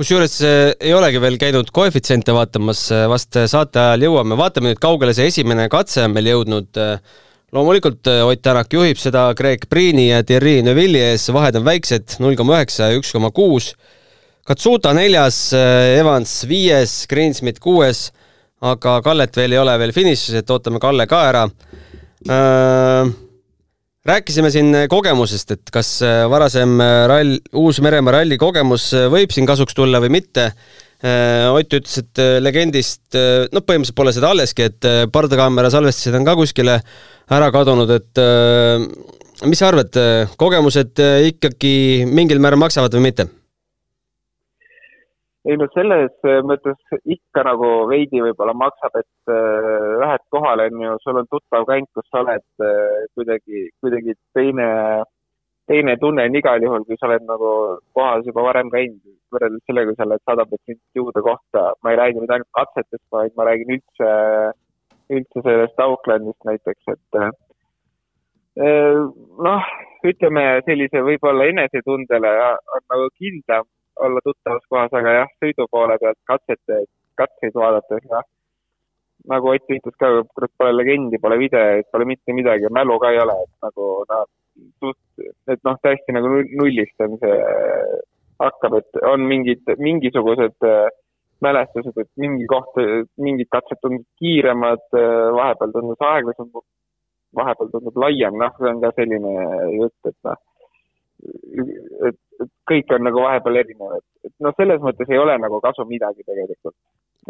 kusjuures 0.01 0.39
äh, 0.49 0.71
ei 0.81 0.95
olegi 0.97 1.21
veel 1.21 1.35
käinud 1.41 1.69
koefitsiente 1.77 2.33
vaatamas, 2.33 2.87
äh, 2.95 3.03
vast 3.11 3.37
saate 3.53 3.83
ajal 3.83 4.07
jõuame, 4.07 4.39
vaatame 4.39 4.73
nüüd, 4.73 4.81
kaugele 4.81 5.13
see 5.17 5.29
esimene 5.29 5.67
katse 5.73 6.07
on 6.07 6.15
meil 6.15 6.31
jõudnud. 6.31 6.71
Äh, 6.81 7.19
loomulikult 7.53 8.07
Ott 8.07 8.41
Tänak 8.47 8.73
juhib 8.73 8.97
seda 9.03 9.27
Greg 9.37 9.67
Priini 9.69 10.07
ja 10.07 10.23
Thierry 10.25 10.61
Neuvilli 10.63 11.01
ees, 11.03 11.25
vahed 11.35 11.59
on 11.59 11.67
väiksed, 11.67 12.15
null 12.23 12.39
koma 12.39 12.61
üheksa 12.61 12.89
ja 12.89 13.01
üks 13.01 13.11
koma 13.13 13.33
kuus. 13.35 13.73
Katsuta 14.47 14.95
neljas, 14.97 15.41
Evans 15.99 16.37
viies, 16.49 16.95
Greensmit 17.11 17.59
kuues, 17.61 18.07
aga 18.63 19.01
Kallet 19.03 19.35
veel 19.37 19.57
ei 19.57 19.61
ole 19.61 19.75
veel 19.83 19.93
finišis, 19.97 20.39
et 20.41 20.55
ootame 20.55 20.79
Kalle 20.81 21.09
ka 21.11 21.25
ära 21.33 21.43
rääkisime 24.09 24.51
siin 24.53 24.77
kogemusest, 24.89 25.57
et 25.57 25.73
kas 25.73 25.99
äh, 26.05 26.25
varasem 26.31 26.79
äh, 26.81 27.07
rall, 27.11 27.35
Uus-Meremaa 27.57 28.21
ralli 28.21 28.39
kogemus 28.41 28.91
äh, 28.97 29.09
võib 29.13 29.33
siin 29.35 29.49
kasuks 29.49 29.77
tulla 29.77 30.01
või 30.03 30.21
mitte. 30.21 30.53
Ott 31.01 31.73
ütles, 31.73 31.95
et 31.97 32.21
legendist, 32.45 33.15
noh, 33.17 33.63
põhimõtteliselt 33.65 33.97
pole 33.97 34.13
seda 34.13 34.35
alleski, 34.35 34.67
et 34.69 34.89
pardakaamera 35.09 35.71
salvestised 35.73 36.19
on 36.19 36.27
ka 36.29 36.35
kuskile 36.37 36.75
ära 37.33 37.49
kadunud, 37.55 37.89
et 37.95 38.21
mis 39.49 39.65
sa 39.65 39.71
arvad, 39.71 39.97
kogemused 40.37 41.01
ikkagi 41.31 42.05
mingil 42.05 42.45
määral 42.45 42.61
maksavad 42.61 42.93
või 42.99 43.07
mitte? 43.09 43.31
Ei 45.49 45.57
no 45.57 45.67
selles 45.73 46.13
mõttes 46.45 46.99
ikka 47.09 47.45
nagu 47.49 47.69
veidi 47.89 48.21
võib-olla 48.21 48.53
maksab, 48.57 48.99
et 49.01 49.33
äh, 49.33 49.95
lähed 50.03 50.25
kohale, 50.35 50.69
on 50.69 50.83
ju, 50.85 50.99
sul 51.05 51.21
on 51.23 51.31
tuttav 51.31 51.65
käinud, 51.71 51.89
kus 51.97 52.09
sa 52.11 52.21
oled 52.25 52.45
äh, 52.67 53.07
kuidagi, 53.17 53.63
kuidagi 53.81 54.17
teine, 54.37 54.69
teine 55.71 55.97
tunne 56.03 56.29
on 56.29 56.37
igal 56.37 56.67
juhul, 56.67 56.85
kui 56.85 57.01
sa 57.01 57.09
oled 57.09 57.25
nagu 57.29 57.55
kohas 57.97 58.29
juba 58.29 58.45
varem 58.51 58.73
käinud, 58.75 59.01
võrreldes 59.33 59.65
sellega, 59.65 59.89
kui 59.89 60.01
sa 60.01 60.09
oled 60.11 60.27
sada 60.29 60.49
protsenti 60.53 61.05
uude 61.05 61.25
kohta. 61.25 61.65
ma 61.81 61.95
ei 61.95 62.01
räägi 62.03 62.21
nüüd 62.21 62.37
ainult 62.37 62.53
katsetest, 62.61 63.07
vaid 63.17 63.37
ma 63.41 63.49
räägin 63.49 63.77
üldse, 63.79 64.13
üldse 65.17 65.47
sellest 65.49 65.81
Aucklandist 65.81 66.51
näiteks, 66.53 66.97
et 66.99 67.23
äh, 67.25 67.33
noh, 69.49 69.75
ütleme 70.05 70.49
sellise 70.69 71.01
võib-olla 71.07 71.49
enesetundele 71.49 72.39
on 72.77 72.91
nagu 72.93 73.13
kindlam 73.17 73.65
olla 74.07 74.21
tuttavas 74.25 74.67
kohas, 74.69 74.93
aga 75.01 75.17
jah, 75.21 75.33
sõidu 75.43 75.67
poole 75.71 75.97
pealt 76.03 76.19
katsete, 76.31 76.85
katseid 77.21 77.57
vaadates, 77.57 78.07
jah, 78.11 78.27
nagu 79.29 79.53
Ott 79.53 79.69
ütles 79.69 79.97
ka, 80.01 80.11
kurat, 80.35 80.53
pole 80.59 80.73
legendi, 80.77 81.21
pole 81.21 81.37
videoid, 81.41 81.89
pole 81.93 82.07
mitte 82.09 82.33
midagi, 82.37 82.71
mälu 82.73 82.99
ka 83.03 83.11
ei 83.13 83.21
ole, 83.21 83.37
et 83.45 83.67
nagu 83.67 83.89
noh, 84.09 84.25
suht, 84.81 85.27
et 85.51 85.61
noh, 85.67 85.77
täiesti 85.85 86.15
nagu 86.17 86.31
nullist 86.57 87.05
on 87.05 87.19
see, 87.21 87.37
hakkab, 88.41 88.79
et 88.81 89.01
on 89.11 89.27
mingid, 89.29 89.69
mingisugused 89.79 90.69
äh, 90.69 90.89
mälestused, 91.45 91.97
et 92.01 92.11
mingi 92.21 92.47
koht, 92.49 92.77
mingid 93.21 93.49
katsed 93.53 93.81
tunduvad 93.83 94.09
kiiremad, 94.21 94.87
äh, 94.97 95.27
vahepeal 95.37 95.75
tundus 95.77 96.07
aeglasem, 96.11 96.53
vahepeal 97.37 97.73
tundub 97.75 98.01
laiem, 98.01 98.39
noh, 98.41 98.57
see 98.57 98.73
on 98.73 98.81
ka 98.85 98.93
selline 98.97 99.35
jutt, 99.77 99.99
et 100.09 100.17
noh, 100.29 100.41
et 102.09 102.19
et 102.41 102.51
kõik 102.71 102.95
on 102.97 103.05
nagu 103.05 103.23
vahepeal 103.25 103.61
erinev, 103.63 103.97
et, 103.99 104.07
et 104.29 104.35
noh, 104.45 104.55
selles 104.57 104.81
mõttes 104.85 105.13
ei 105.13 105.21
ole 105.21 105.37
nagu 105.43 105.61
kasu 105.65 105.85
midagi 105.89 106.25
tegelikult, 106.25 106.77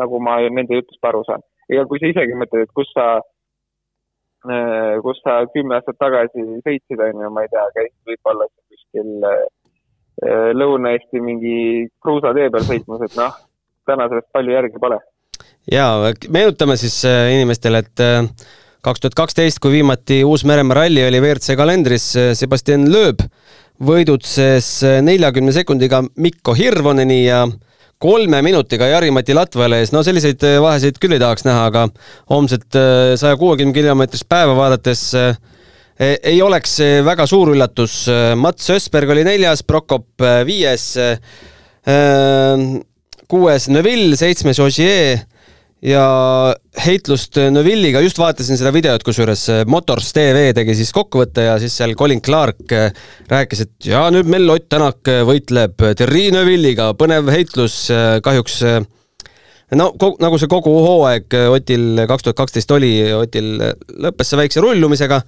nagu 0.00 0.20
ma 0.22 0.38
nende 0.46 0.78
jutust 0.78 1.10
aru 1.10 1.22
saan. 1.26 1.44
ega 1.70 1.86
kui 1.90 2.00
sa 2.02 2.10
isegi 2.10 2.36
mõtled, 2.38 2.66
et 2.66 2.74
kus 2.76 2.90
sa, 2.94 3.06
äh, 4.46 4.98
kus 5.04 5.22
sa 5.24 5.40
kümme 5.54 5.78
aastat 5.78 5.98
tagasi 6.02 6.46
sõitsid, 6.66 7.02
on 7.06 7.24
ju, 7.24 7.32
ma 7.34 7.46
ei 7.46 7.52
tea, 7.52 7.66
käisid 7.78 8.12
võib-olla 8.12 8.48
kuskil 8.70 9.30
äh, 9.30 9.48
Lõuna-Eesti 10.52 11.22
mingi 11.24 11.58
kruusatee 12.04 12.50
peal 12.52 12.66
sõitmas, 12.68 13.06
et 13.06 13.14
noh, 13.16 13.38
täna 13.88 14.08
sellest 14.10 14.28
palju 14.36 14.52
järgi 14.52 14.82
pole. 14.82 15.00
jaa, 15.72 16.12
meenutame 16.28 16.76
siis 16.80 17.02
äh, 17.08 17.30
inimestele, 17.38 17.84
et 17.86 18.06
kaks 18.84 19.02
tuhat 19.02 19.16
kaksteist, 19.18 19.60
kui 19.60 19.74
viimati 19.78 20.22
Uus-Meremaa 20.24 20.82
ralli 20.82 21.02
oli 21.04 21.20
WRC 21.20 21.56
kalendris, 21.58 22.06
Sebastian 22.38 22.86
Loeb 22.92 23.20
võidutses 23.84 24.80
neljakümne 25.04 25.52
sekundiga 25.56 26.02
Mikko 26.20 26.54
Hirvoneni 26.56 27.22
ja 27.26 27.44
kolme 28.00 28.40
minutiga 28.44 28.88
Jari-Mati 28.88 29.36
Latvale 29.36 29.82
ees, 29.82 29.92
no 29.92 30.00
selliseid 30.04 30.44
äh, 30.48 30.56
vahesid 30.64 31.00
küll 31.00 31.16
ei 31.16 31.20
tahaks 31.20 31.44
näha, 31.44 31.66
aga 31.68 31.86
homset 32.32 32.68
saja 33.20 33.36
kuuekümne 33.40 33.76
kilomeetrist 33.76 34.28
päeva 34.28 34.56
vaadates 34.56 35.10
ei 36.00 36.38
oleks 36.40 36.78
väga 37.04 37.26
suur 37.28 37.50
üllatus. 37.52 38.06
Mats 38.40 38.70
Ösberg 38.72 39.10
oli 39.12 39.20
neljas, 39.26 39.60
Prokop 39.68 40.24
viies, 40.48 40.94
kuues 43.28 43.68
Neville, 43.68 44.16
seitsmes 44.16 44.62
Ogier 44.64 45.20
ja 45.80 46.04
heitlust 46.84 47.38
Neuvilliga, 47.50 48.02
just 48.04 48.18
vaatasin 48.20 48.58
seda 48.60 48.72
videot, 48.74 49.02
kusjuures 49.04 49.46
äh, 49.52 49.60
Motors 49.70 50.12
tv 50.16 50.50
tegi 50.56 50.74
siis 50.76 50.92
kokkuvõtte 50.92 51.46
ja 51.46 51.56
siis 51.60 51.74
seal 51.76 51.94
Colin 51.98 52.20
Clark 52.24 52.72
äh, 52.76 52.90
rääkis, 53.30 53.64
et 53.64 53.88
ja 53.88 54.04
nüüd 54.12 54.28
meil 54.28 54.48
Ott 54.52 54.68
Tänak 54.70 55.08
võitleb 55.26 55.80
Thierry 55.96 56.28
Neuvilliga, 56.34 56.90
põnev 57.00 57.30
heitlus, 57.32 57.86
kahjuks 58.24 58.58
no 59.80 59.86
nagu 60.20 60.40
see 60.40 60.50
kogu 60.52 60.74
hooaeg 60.84 61.38
Otil 61.54 62.04
kaks 62.10 62.26
tuhat 62.26 62.38
kaksteist 62.42 62.76
oli, 62.76 62.92
Otil 63.16 63.56
lõppes 64.04 64.30
see 64.30 64.40
väikse 64.40 64.62
rullumisega, 64.62 65.22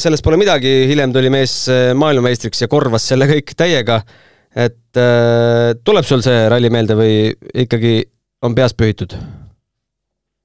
sellest 0.00 0.24
pole 0.24 0.38
midagi, 0.40 0.72
hiljem 0.88 1.12
tuli 1.12 1.28
mees 1.32 1.66
maailmameistriks 2.00 2.64
ja 2.64 2.70
korvas 2.72 3.10
selle 3.12 3.28
kõik 3.28 3.52
täiega, 3.58 4.00
et 4.56 5.02
tuleb 5.84 6.08
sul 6.08 6.24
see 6.24 6.48
ralli 6.48 6.72
meelde 6.72 6.96
või 6.96 7.14
ikkagi 7.66 7.94
on 8.46 8.56
peas 8.56 8.74
pühitud? 8.74 9.18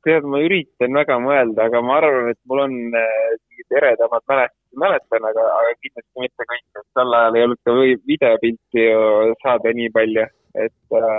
Tead, 0.05 0.25
ma 0.29 0.41
üritan 0.43 0.97
väga 0.99 1.17
mõelda, 1.23 1.67
aga 1.69 1.81
ma 1.85 1.99
arvan, 1.99 2.31
et 2.33 2.39
mul 2.49 2.61
on 2.65 2.75
äh, 2.97 3.35
mingid 3.49 3.77
eredamad 3.79 4.25
mälestused, 4.31 4.79
mäletan, 4.81 5.27
aga, 5.31 5.45
aga 5.59 5.71
kindlasti 5.81 6.23
mitte 6.23 6.47
kõik, 6.51 6.65
et 6.79 6.85
sel 6.97 7.15
ajal 7.19 7.37
ei 7.37 7.45
olnud 7.47 7.61
ka 7.65 7.77
videopilti 8.11 8.85
ju 8.85 9.37
saada 9.43 9.73
nii 9.79 9.93
palju, 9.95 10.27
et 10.65 10.99
äh, 10.99 11.17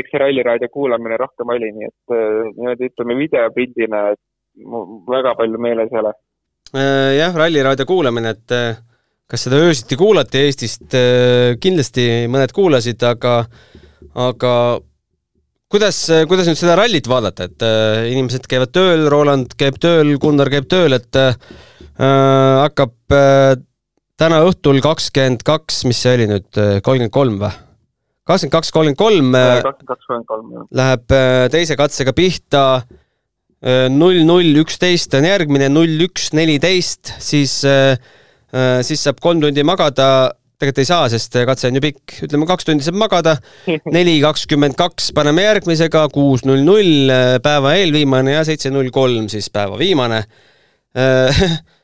eks 0.00 0.10
see 0.10 0.22
Ralliraadio 0.22 0.70
kuulamine 0.74 1.18
rohkem 1.20 1.52
oli, 1.54 1.70
nii 1.76 1.90
et 1.90 2.16
äh, 2.16 2.40
niimoodi 2.56 2.90
ütleme 2.90 3.18
videopildina, 3.20 4.06
et 4.14 4.64
väga 5.10 5.34
palju 5.38 5.60
meeles 5.60 5.92
ei 5.92 6.02
ole. 6.02 6.14
Jah, 7.14 7.34
Ralliraadio 7.36 7.86
kuulamine, 7.86 8.34
et 8.34 8.52
kas 9.30 9.46
seda 9.46 9.60
öösiti 9.62 9.98
kuulati 9.98 10.40
Eestist, 10.46 10.94
kindlasti 11.62 12.06
mõned 12.30 12.54
kuulasid, 12.54 13.02
aga 13.06 13.36
aga 14.14 14.54
kuidas, 15.74 15.98
kuidas 16.30 16.46
nüüd 16.46 16.60
seda 16.60 16.78
rallit 16.78 17.08
vaadata, 17.10 17.50
et 17.50 17.66
äh, 17.66 18.06
inimesed 18.14 18.46
käivad 18.50 18.70
tööl, 18.74 19.08
Roland 19.10 19.56
käib 19.58 19.80
tööl, 19.82 20.14
Gunnar 20.22 20.50
käib 20.52 20.70
tööl, 20.70 20.94
et 20.94 21.18
äh, 21.18 21.34
hakkab 21.98 23.14
äh, 23.14 23.54
täna 24.20 24.40
õhtul 24.46 24.80
kakskümmend 24.84 25.42
kaks, 25.46 25.82
mis 25.88 26.00
see 26.04 26.14
oli 26.18 26.26
nüüd, 26.30 26.50
äh, 26.58 26.76
kolmkümmend 26.84 27.14
kolm 27.14 27.40
või? 27.42 27.52
kakskümmend 28.24 28.54
kaks, 28.54 28.70
kolmkümmend 28.72 29.00
kolm 29.00 29.34
äh, 29.36 30.68
läheb 30.78 31.14
äh, 31.14 31.46
teise 31.52 31.76
katsega 31.76 32.14
pihta, 32.16 32.84
null, 33.64 34.20
null, 34.28 34.50
üksteist 34.60 35.14
on 35.16 35.24
järgmine, 35.24 35.70
null, 35.72 35.96
üks, 36.04 36.34
neliteist, 36.36 37.14
siis, 37.24 37.54
siis 37.64 39.04
saab 39.06 39.22
kolm 39.24 39.40
tundi 39.40 39.64
magada 39.64 40.08
tegelikult 40.58 40.82
ei 40.82 40.88
saa, 40.88 41.08
sest 41.12 41.38
katse 41.48 41.68
on 41.68 41.78
ju 41.78 41.82
pikk, 41.84 42.16
ütleme 42.28 42.48
kaks 42.48 42.68
tundi 42.68 42.86
saab 42.86 42.98
magada, 43.00 43.36
neli 43.96 44.16
kakskümmend 44.24 44.78
kaks 44.78 45.10
paneme 45.16 45.46
järgmisega, 45.46 46.06
kuus 46.14 46.46
null 46.48 46.64
null 46.66 47.12
päeva 47.44 47.76
eelviimane 47.80 48.36
ja 48.38 48.44
seitse 48.46 48.72
null 48.74 48.92
kolm 48.94 49.30
siis 49.32 49.50
päeva 49.54 49.78
viimane 49.80 50.22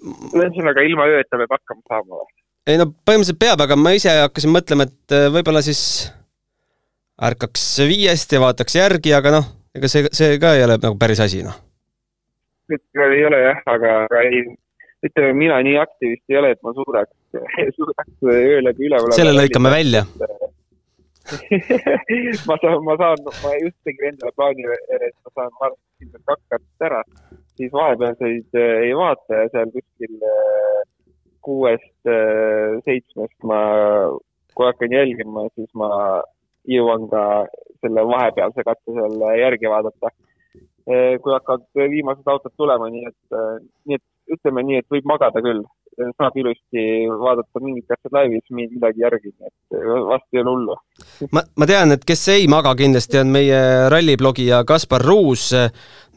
ühesõnaga 0.00 0.84
ilma 0.84 1.06
ööta 1.10 1.38
peab 1.40 1.56
hakkama 1.56 1.82
saama 1.88 2.20
või? 2.20 2.30
ei 2.70 2.78
no 2.80 2.86
põhimõtteliselt 2.90 3.40
peab, 3.40 3.62
aga 3.64 3.76
ma 3.78 3.92
ise 3.96 4.12
hakkasin 4.22 4.52
mõtlema, 4.54 4.86
et 4.88 5.16
äh, 5.16 5.28
võib-olla 5.32 5.62
siis 5.64 5.82
ärkaks 7.30 7.64
viiest 7.88 8.32
ja 8.34 8.42
vaataks 8.42 8.76
järgi, 8.76 9.14
aga 9.16 9.34
noh, 9.38 9.48
ega 9.76 9.90
see, 9.92 10.08
see 10.16 10.38
ka 10.42 10.54
ei 10.56 10.64
ole 10.66 10.78
nagu 10.80 10.96
päris 11.00 11.20
asi, 11.24 11.42
noh. 11.46 11.56
ei 12.70 13.24
ole 13.28 13.42
jah, 13.44 13.62
aga, 13.74 13.96
aga 14.06 14.24
ei, 14.28 14.44
ütleme, 15.06 15.32
mina 15.36 15.60
nii 15.64 15.76
aktivist 15.80 16.32
ei 16.32 16.40
ole, 16.40 16.54
et 16.54 16.62
ma 16.66 16.74
suudaks, 16.76 17.14
suudaks 17.78 18.30
öö 18.30 18.62
läbi 18.64 18.88
üleval 18.88 19.16
selle 19.16 19.36
lõikame 19.36 19.72
välja. 19.72 20.04
Ma 22.48 22.56
saan, 22.58 22.80
ma 22.82 22.96
saan, 22.98 23.20
ma 23.22 23.50
just 23.60 23.76
tegin 23.86 24.08
endale 24.08 24.32
plaani, 24.34 24.64
et 24.96 25.14
ma 25.14 25.30
saan 25.36 25.52
varsti 25.60 26.04
ilmselt 26.04 26.24
kaks 26.26 26.46
kartust 26.50 26.86
ära, 26.88 27.02
siis 27.60 27.72
vahepealseid 27.76 28.58
äh, 28.58 28.72
ei 28.86 28.96
vaata 28.96 29.42
ja 29.42 29.50
seal 29.52 29.70
kuskil 29.74 30.26
äh, 30.32 30.80
kuuest, 31.46 31.92
äh, 32.08 32.80
seitsmest 32.86 33.36
ma, 33.46 33.60
kui 34.56 34.66
hakkan 34.66 34.96
jälgima, 34.96 35.46
siis 35.54 35.70
ma 35.78 35.90
jõuan 36.68 37.06
ka 37.12 37.22
selle 37.80 38.04
vahepealse 38.08 38.66
katse 38.66 38.96
seal 38.96 39.22
järgi 39.44 39.70
vaadata. 39.70 40.12
kui 40.90 41.32
hakkavad 41.32 41.90
viimased 41.92 42.26
autod 42.26 42.52
tulema, 42.58 42.88
nii 42.90 43.04
et, 43.06 43.34
nii 43.86 43.98
et 43.98 44.02
ütleme 44.34 44.64
nii, 44.66 44.82
et 44.82 44.92
võib 44.92 45.08
magada 45.10 45.42
küll, 45.44 45.62
saab 46.16 46.36
ilusti 46.40 46.82
vaadata 47.20 47.62
mingit 47.62 47.90
asja 47.92 48.12
laivis, 48.14 48.46
midagi 48.54 49.04
järgi, 49.04 49.32
et 49.46 49.78
vast 50.08 50.26
ei 50.32 50.42
ole 50.42 50.54
hullu. 50.54 50.76
ma, 51.34 51.42
ma 51.56 51.68
tean, 51.68 51.94
et 51.96 52.04
kes 52.06 52.22
ei 52.34 52.46
maga 52.50 52.74
kindlasti, 52.78 53.20
on 53.20 53.32
meie 53.34 53.60
ralliblogija 53.92 54.62
Kaspar 54.68 55.04
Ruus. 55.04 55.50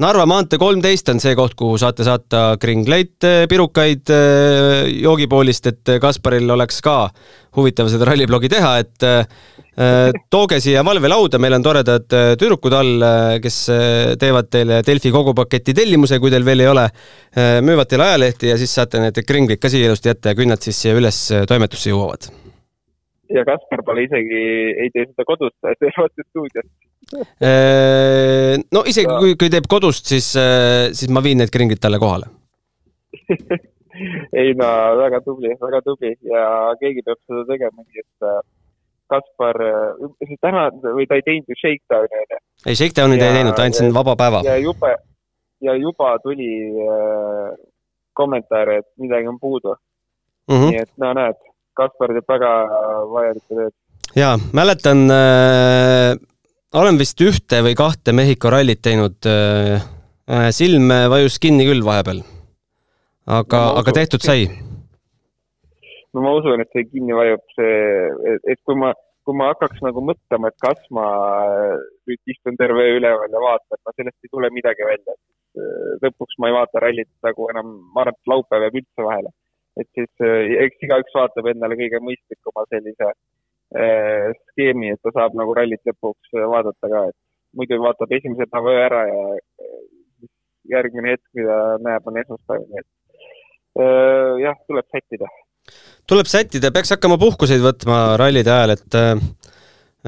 Narva 0.04 0.26
maantee 0.30 0.62
kolmteist 0.62 1.10
on 1.14 1.20
see 1.22 1.36
koht, 1.38 1.56
kuhu 1.60 1.78
saate 1.82 2.06
saata 2.08 2.44
kringleid, 2.62 3.18
pirukaid 3.50 4.14
joogipoolist, 5.04 5.70
et 5.74 5.96
Kasparil 6.02 6.50
oleks 6.56 6.82
ka 6.86 6.98
huvitav 7.54 7.92
seda 7.92 8.08
ralliblogi 8.10 8.50
teha, 8.50 8.78
et 8.82 9.10
Äh, 9.74 10.12
tooge 10.30 10.60
siia 10.62 10.84
valvelauda, 10.86 11.40
meil 11.42 11.56
on 11.58 11.64
toredad 11.66 12.14
äh, 12.14 12.36
tüdrukud 12.38 12.76
all, 12.78 13.02
äh, 13.02 13.38
kes 13.42 13.56
teevad 14.22 14.52
teile 14.54 14.84
Delfi 14.86 15.10
kogupaketi 15.10 15.74
tellimuse, 15.74 16.20
kui 16.22 16.30
teil 16.30 16.46
veel 16.46 16.62
ei 16.62 16.70
ole, 16.70 16.84
müüvad 17.66 17.90
teile 17.90 18.06
ajalehti 18.06 18.52
ja 18.52 18.58
siis 18.62 18.70
saate 18.78 19.02
need 19.02 19.18
kringlid 19.26 19.58
ka 19.64 19.72
siia 19.72 19.90
ilusti 19.90 20.12
jätta 20.12 20.34
ja 20.34 20.40
künnad 20.40 20.64
siis 20.64 20.80
siia 20.84 20.96
üles 21.00 21.20
toimetusse 21.50 21.92
jõuavad. 21.92 22.30
ja 23.34 23.46
Kaspar 23.48 23.84
pole 23.88 24.06
isegi, 24.06 24.42
ei 24.86 24.94
tee 24.94 25.08
seda 25.10 25.28
kodus, 25.28 25.54
ta 25.62 25.74
teeb 25.80 26.00
otse 26.06 26.28
stuudios. 26.30 26.70
no 28.76 28.86
isegi 28.94 29.20
kui, 29.20 29.36
kui 29.40 29.52
teeb 29.54 29.70
kodust, 29.72 30.10
siis, 30.14 30.34
siis 30.36 31.14
ma 31.14 31.24
viin 31.26 31.42
need 31.42 31.54
kringlid 31.54 31.82
talle 31.84 32.02
kohale 32.04 32.32
ei 34.42 34.54
no 34.58 34.68
väga 35.00 35.22
tubli, 35.26 35.54
väga 35.62 35.82
tubli 35.86 36.14
ja 36.30 36.46
keegi 36.82 37.04
peab 37.06 37.20
seda 37.28 37.46
tegema, 37.50 37.84
nii 37.86 38.04
et 38.04 38.30
Kaspar, 39.12 39.60
äh, 39.62 40.36
täna 40.42 40.70
või 40.96 41.06
ta 41.10 41.18
ei 41.20 41.26
teinud 41.26 41.50
ju 41.52 41.58
Shakedowni, 41.60 42.22
onju. 42.24 42.40
ei, 42.66 42.78
Shakedowni 42.80 43.20
ta 43.20 43.28
ei 43.30 43.38
teinud, 43.38 43.56
ta 43.58 43.68
andis 43.68 43.96
vaba 43.96 44.16
päeva. 44.20 44.42
ja 44.48 44.56
jube, 44.62 44.94
ja 45.68 45.76
juba 45.78 46.16
tuli 46.24 46.50
äh, 46.88 47.52
kommentaare, 48.14 48.78
et 48.82 48.90
midagi 49.02 49.28
on 49.28 49.40
puudu 49.40 49.74
mm. 49.74 50.56
-hmm. 50.56 50.70
nii 50.70 50.84
et 50.84 50.94
no 50.98 51.14
näed, 51.20 51.40
Kaspar 51.74 52.14
teeb 52.14 52.30
väga 52.30 52.52
vajalikku 53.14 53.56
tööd. 53.62 53.74
jaa, 54.16 54.36
mäletan 54.54 55.08
äh,, 55.12 56.18
olen 56.74 57.00
vist 57.00 57.22
ühte 57.22 57.64
või 57.66 57.76
kahte 57.78 58.14
Mehhiko 58.14 58.50
rallit 58.50 58.82
teinud 58.82 59.30
äh,, 59.30 59.82
äh 60.30 60.52
silm 60.52 60.90
vajus 61.10 61.40
kinni 61.40 61.66
küll 61.70 61.86
vahepeal. 61.86 62.22
aga 63.26 63.66
no,, 63.66 63.80
aga 63.82 64.00
tehtud 64.02 64.22
sai 64.22 64.48
no 66.14 66.22
ma 66.22 66.36
usun, 66.38 66.62
et 66.62 66.70
see 66.76 66.86
kinni 66.92 67.16
vajub, 67.18 67.44
see, 67.58 68.38
et 68.54 68.60
kui 68.68 68.78
ma, 68.80 68.94
kui 69.26 69.38
ma 69.38 69.50
hakkaks 69.52 69.82
nagu 69.86 70.04
mõtlema, 70.06 70.52
et 70.52 70.66
kas 70.66 70.82
ma 70.94 71.06
nüüd 72.08 72.34
istun 72.36 72.60
terve 72.60 72.86
öö 72.90 72.98
üleval 73.00 73.38
ja 73.38 73.44
vaatan, 73.48 73.82
no 73.82 73.96
sellest 73.96 74.28
ei 74.28 74.34
tule 74.34 74.52
midagi 74.54 74.88
välja. 74.88 75.18
Äh, 75.54 75.98
lõpuks 76.02 76.40
ma 76.42 76.50
ei 76.50 76.56
vaata 76.56 76.82
rallit 76.82 77.10
nagu 77.26 77.46
enam, 77.54 77.74
ma 77.94 78.02
arvan, 78.02 78.16
et 78.18 78.32
laupäev 78.32 78.64
jääb 78.66 78.78
üldse 78.82 79.06
vahele. 79.06 79.30
et 79.78 79.88
siis 79.98 80.10
äh, 80.26 80.52
eks 80.66 80.86
igaüks 80.86 81.14
vaatab 81.18 81.48
endale 81.50 81.78
kõige 81.78 82.00
mõistlikuma 82.02 82.66
sellise 82.70 83.08
äh, 83.10 84.34
skeemi, 84.50 84.92
et 84.94 85.02
ta 85.06 85.14
saab 85.14 85.38
nagu 85.38 85.54
rallit 85.58 85.82
lõpuks 85.90 86.34
vaadata 86.54 86.90
ka, 86.90 87.04
et 87.10 87.18
muidu 87.58 87.80
vaatab 87.86 88.14
esimese 88.18 88.50
päeva 88.50 88.76
ära 88.88 89.04
ja 89.12 89.24
äh, 89.38 90.28
järgmine 90.74 91.14
hetk, 91.14 91.26
mida 91.38 91.60
näeb, 91.86 92.10
on 92.10 92.20
esmaspäev, 92.24 92.68
nii 92.70 92.82
et 92.82 92.90
äh, 93.78 94.34
jah, 94.48 94.58
tuleb 94.70 94.90
sättida 94.90 95.30
tuleb 96.10 96.34
sättida, 96.34 96.74
peaks 96.74 96.98
hakkama 96.98 97.22
puhkuseid 97.22 97.62
võtma 97.62 98.04
rallide 98.22 98.54
ajal, 98.58 98.78
et 98.78 98.98
äh, 98.98 99.14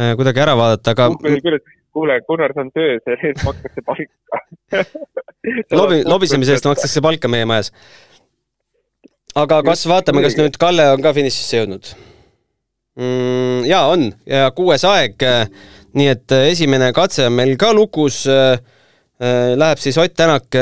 äh 0.01 0.13
kuidagi 0.17 0.41
ära 0.41 0.57
vaadata, 0.57 0.97
aga 0.97 1.11
kuule, 1.95 2.19
Gunnar, 2.27 2.53
see 2.55 2.65
on 2.65 2.71
töö, 2.75 2.97
selle 3.03 3.29
eest 3.29 3.45
makstakse 3.45 3.85
palka. 3.87 4.41
Lobi, 5.79 6.01
lobisemise 6.07 6.55
eest 6.55 6.67
makstakse 6.67 7.03
palka 7.05 7.31
meie 7.31 7.47
majas. 7.49 7.71
aga 9.35 9.61
kas 9.67 9.85
vaatame, 9.89 10.23
kas 10.25 10.37
nüüd 10.39 10.59
Kalle 10.59 10.89
on 10.93 11.03
ka 11.03 11.15
finišisse 11.15 11.63
jõudnud? 11.63 11.91
Mm,? 12.99 13.65
jaa, 13.67 13.83
on. 13.91 14.09
Ja 14.29 14.49
kuues 14.55 14.85
aeg, 14.87 15.23
nii 15.95 16.11
et 16.13 16.39
esimene 16.45 16.91
katse 16.95 17.29
on 17.29 17.37
meil 17.39 17.55
ka 17.59 17.73
lukus, 17.75 18.23
äh, 18.31 18.57
läheb 19.55 19.79
siis 19.79 19.97
Ott 19.99 20.15
Tänak 20.15 20.55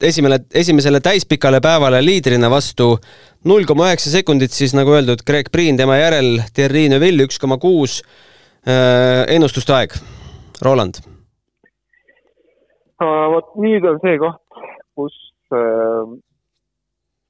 esimene, 0.00 0.38
esimesele 0.54 1.00
täispikale 1.00 1.60
päevale 1.60 2.04
liidrina 2.04 2.50
vastu. 2.50 2.96
Null 3.44 3.66
koma 3.68 3.90
üheksa 3.90 4.10
sekundit, 4.12 4.52
siis 4.52 4.74
nagu 4.76 4.92
öeldud, 4.96 5.22
Greg 5.26 5.50
Priin, 5.52 5.78
tema 5.78 5.98
järel. 6.00 6.40
Thierry 6.54 6.86
Neuville 6.92 7.28
üks 7.28 7.38
koma 7.40 7.58
kuus. 7.62 8.00
Äh, 8.66 9.22
ennustuste 9.30 9.70
aeg, 9.76 9.92
Roland. 10.66 10.98
vot 12.98 13.52
nüüd 13.62 13.84
on 13.86 14.00
see 14.02 14.16
koht, 14.18 14.40
kus 14.98 15.14
äh, 15.54 16.08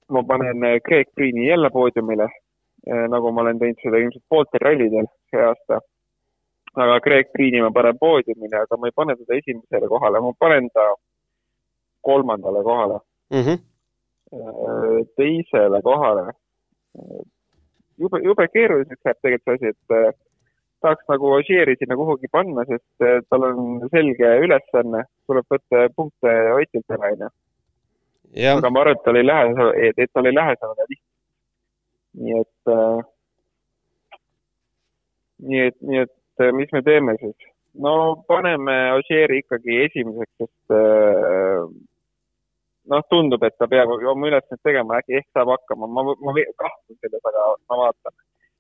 ma 0.09 0.23
panen 0.31 0.65
Greg 0.87 1.11
Priini 1.13 1.49
jälle 1.51 1.69
poodiumile 1.75 2.31
äh,, 2.31 3.05
nagu 3.13 3.35
ma 3.35 3.43
olen 3.43 3.61
teinud 3.61 3.85
seda 3.85 4.01
ilmselt 4.01 4.25
pooltel 4.33 4.65
rallidel 4.65 5.11
see 5.29 5.45
aasta. 5.45 5.83
aga 6.73 6.99
Greg 7.05 7.29
Priini 7.37 7.61
ma 7.61 7.69
panen 7.75 8.01
poodiumile, 8.01 8.63
aga 8.63 8.81
ma 8.81 8.89
ei 8.89 8.97
pane 8.97 9.17
teda 9.21 9.37
esimesele 9.37 9.93
kohale, 9.93 10.23
ma 10.25 10.33
panen 10.39 10.71
ta 10.73 10.87
kolmandale 12.01 12.63
kohale 12.65 13.01
mm. 13.35 13.43
-hmm. 13.43 13.59
teisele 15.21 15.83
kohale. 15.83 16.31
jube, 17.99 18.25
jube 18.25 18.49
keeruliseks 18.49 19.05
läheb 19.05 19.21
tegelikult 19.21 19.61
see 19.61 19.69
asi, 19.69 19.77
et 19.77 20.01
äh, 20.01 20.26
tahaks 20.85 21.09
nagu 21.13 21.33
Ožeeri 21.39 21.77
sinna 21.79 21.97
kuhugi 21.99 22.31
panna, 22.33 22.65
sest 22.69 23.05
äh, 23.07 23.19
tal 23.31 23.49
on 23.49 23.89
selge 23.93 24.31
ülesanne, 24.45 25.05
tuleb 25.27 25.49
võtta 25.55 25.89
punkte 25.97 26.37
Otilt 26.55 26.97
ära, 26.97 27.13
onju. 27.15 27.33
aga 28.53 28.71
ma 28.71 28.85
arvan, 28.85 28.99
et 28.99 29.05
tal 29.07 29.21
ei 29.21 29.27
lähe, 29.27 29.69
et, 29.89 29.99
et 30.05 30.13
tal 30.13 30.29
ei 30.29 30.37
lähe 30.37 30.55
see 30.57 30.71
väga 30.73 30.89
lihtsalt. 30.93 31.13
nii 32.23 32.39
et 32.43 32.73
äh,, 32.77 33.03
nii 35.51 35.67
et, 35.71 35.77
nii 35.91 36.01
et 36.07 36.47
mis 36.57 36.73
me 36.73 36.83
teeme 36.87 37.17
siis? 37.21 37.51
no 37.83 37.93
paneme 38.29 38.77
Ožeeri 38.97 39.43
ikkagi 39.43 39.83
esimeseks, 39.89 40.33
sest 40.41 40.77
äh, 40.77 41.67
noh, 42.93 43.05
tundub, 43.11 43.45
et 43.47 43.57
ta 43.59 43.69
peab 43.71 43.93
oma 43.97 44.31
ülesannet 44.31 44.63
tegema, 44.65 45.01
äkki 45.01 45.19
ehk 45.21 45.29
saab 45.35 45.53
hakkama, 45.55 45.89
ma, 45.91 46.05
ma 46.07 46.35
kahtlen 46.63 46.99
selles, 47.01 47.23
aga 47.31 47.47
ma 47.69 47.81
vaatan. 47.83 48.17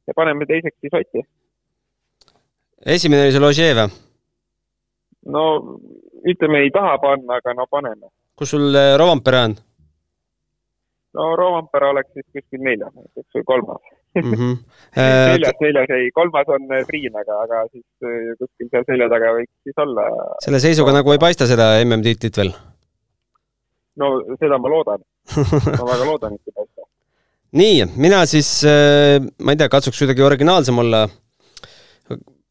ja 0.06 0.14
paneme 0.16 0.46
teiseks 0.46 0.78
siis 0.80 0.96
Oti. 1.00 1.24
Esimene 2.84 3.26
oli 3.26 3.36
sul 3.36 3.48
Ožee 3.48 3.72
või? 3.78 3.88
no 5.32 5.44
ütleme, 6.26 6.64
ei 6.66 6.72
taha 6.74 6.98
panna, 7.02 7.38
aga 7.40 7.54
no 7.54 7.66
paneme. 7.70 8.10
kus 8.36 8.52
sul 8.54 8.74
äh, 8.74 8.94
Rovampere 9.00 9.44
on? 9.48 9.56
no 11.16 11.30
Roompere 11.38 11.90
oleks 11.94 12.12
siis 12.14 12.26
kuskil 12.34 12.64
neljas 12.66 12.92
näiteks 12.92 13.38
või 13.38 13.46
kolmas 13.52 13.82
mm. 14.16 14.32
-hmm. 14.32 14.54
neljas, 15.32 15.58
neljas 15.64 15.92
ei, 15.98 16.10
kolmas 16.14 16.52
on 16.52 16.68
Priin, 16.88 17.16
aga, 17.22 17.40
aga 17.46 17.64
siis 17.72 17.86
kuskil 18.40 18.70
seal 18.72 18.88
selja 18.90 19.10
taga 19.12 19.34
võiks 19.38 19.52
siis 19.66 19.84
olla. 19.86 20.06
selle 20.44 20.62
seisuga 20.62 20.94
nagu 20.98 21.14
ei 21.14 21.22
paista 21.22 21.48
seda 21.48 21.74
MM-tiitlit 21.84 22.42
veel? 22.42 22.52
no 24.02 24.12
seda 24.36 24.60
ma 24.60 24.72
loodan 24.72 25.04
ma 25.78 25.84
väga 25.92 26.04
loodan, 26.06 26.36
et 26.36 26.52
ei 26.52 26.56
paista. 26.60 26.88
nii, 27.56 27.84
mina 27.96 28.24
siis, 28.30 28.50
ma 29.42 29.54
ei 29.54 29.60
tea, 29.60 29.70
katsuks 29.72 29.98
kuidagi 30.02 30.22
originaalsem 30.22 30.78
olla. 30.78 31.06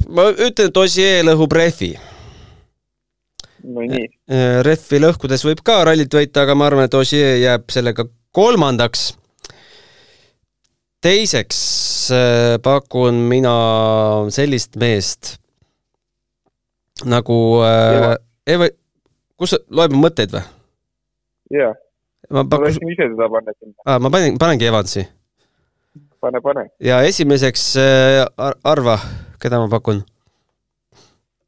Ma 0.09 0.29
ütlen, 0.33 0.69
et 0.69 0.77
Ossier 0.81 1.23
lõhub 1.25 1.53
rehvi 1.55 1.93
no 3.65 3.85
nii. 3.85 4.07
Rehvi 4.65 5.01
lõhkudes 5.01 5.45
võib 5.47 5.63
ka 5.65 5.79
rallit 5.87 6.13
võita, 6.13 6.43
aga 6.45 6.55
ma 6.57 6.67
arvan, 6.69 6.85
et 6.89 6.97
Ossier 6.97 7.39
jääb 7.41 7.69
sellega 7.73 8.07
kolmandaks. 8.35 9.15
teiseks 11.05 11.57
äh, 12.11 12.55
pakun 12.65 13.19
mina 13.29 13.55
sellist 14.33 14.75
meest 14.81 15.35
nagu 17.05 17.37
äh, 17.61 18.15
Eva, 18.47 18.69
kus, 19.37 19.53
loeb 19.69 19.93
mu 19.93 20.01
mõtteid 20.05 20.33
või? 20.33 20.41
jaa. 21.59 21.73
ma 22.31 22.43
pakun. 22.43 22.65
ma 22.65 22.71
tahtsin 22.71 22.93
ise 22.95 23.09
teda 23.11 23.29
panna 23.29 23.53
sinna. 23.59 23.75
aa, 23.85 23.99
ma 23.99 24.11
panin, 24.13 24.39
panengi 24.41 24.69
Evansi. 24.69 25.05
pane, 26.23 26.41
pane. 26.41 26.65
ja 26.79 27.01
esimeseks 27.05 27.67
äh, 27.81 28.23
arva, 28.63 28.97
keda 29.45 29.61
ma 29.61 29.69
pakun? 29.71 30.01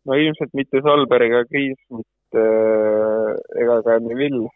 no 0.08 0.16
ilmselt 0.16 0.54
mitte 0.56 0.80
Solberg 0.86 1.28
ega 1.32 1.44
Kriis, 1.50 1.80
mitte 1.92 2.46
ega 3.64 3.82
ka 3.86 3.98
Neville 4.06 4.48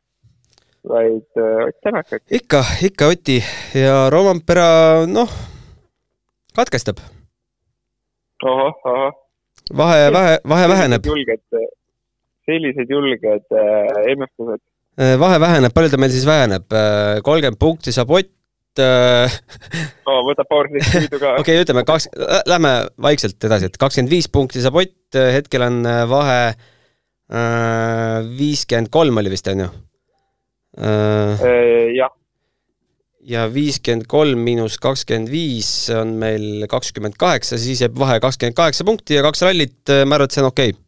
vaid 0.84 1.27
äh, 1.38 1.67
Ott 1.67 1.77
Tänak 1.82 2.13
äkki. 2.13 2.36
ikka, 2.36 2.62
ikka 2.82 3.08
Oti 3.13 3.38
ja 3.77 4.10
Rovampera, 4.10 5.06
noh, 5.06 5.30
katkestab. 6.56 6.97
ahah, 8.43 8.73
ahah. 8.86 9.13
vahe, 9.77 10.10
vahe, 10.13 10.39
vahe 10.47 10.67
väheneb. 10.67 11.06
julged, 11.06 11.43
sellised 12.45 12.89
julged 12.89 13.45
äh, 13.54 14.12
ennustused. 14.12 14.62
Äh, 14.97 15.19
vahe 15.19 15.39
väheneb, 15.39 15.73
palju 15.73 15.89
ta 15.93 15.97
meil 16.01 16.12
siis 16.12 16.25
väheneb? 16.25 16.65
Äh, 16.73 17.21
kolmkümmend 17.23 17.60
punkti 17.62 17.93
saab 17.93 18.10
Ott 18.10 18.32
oh, 18.79 20.21
võtab 20.29 20.47
powersling'i 20.47 21.03
võidu 21.03 21.19
ka. 21.19 21.36
okei 21.41 21.57
okay,, 21.57 21.65
ütleme 21.65 21.84
kaks, 21.88 22.07
lähme 22.47 22.73
vaikselt 23.01 23.49
edasi, 23.49 23.67
et 23.67 23.79
kakskümmend 23.81 24.13
viis 24.13 24.31
punkti 24.31 24.63
saab 24.63 24.79
Ott, 24.81 25.17
hetkel 25.17 25.67
on 25.67 25.84
vahe 26.07 26.41
viiskümmend 28.38 28.91
kolm 28.91 29.19
oli 29.19 29.31
vist, 29.31 29.47
on 29.51 29.65
ju? 29.65 29.71
Äh, 30.79 31.91
jah. 31.97 32.12
ja 33.27 33.43
viiskümmend 33.51 34.07
kolm 34.07 34.39
miinus 34.39 34.77
kakskümmend 34.79 35.27
viis 35.27 35.89
on 35.91 36.13
meil 36.21 36.63
kakskümmend 36.71 37.17
kaheksa, 37.19 37.60
siis 37.60 37.81
jääb 37.84 37.97
vahe 37.99 38.21
kakskümmend 38.23 38.55
kaheksa 38.55 38.88
punkti 38.88 39.17
ja 39.17 39.25
kaks 39.25 39.43
rallit, 39.43 39.81
äh, 39.91 40.05
ma 40.07 40.15
arvan, 40.15 40.31
et 40.31 40.38
see 40.38 40.43
on 40.43 40.47
okei 40.47 40.71
okay. 40.71 40.79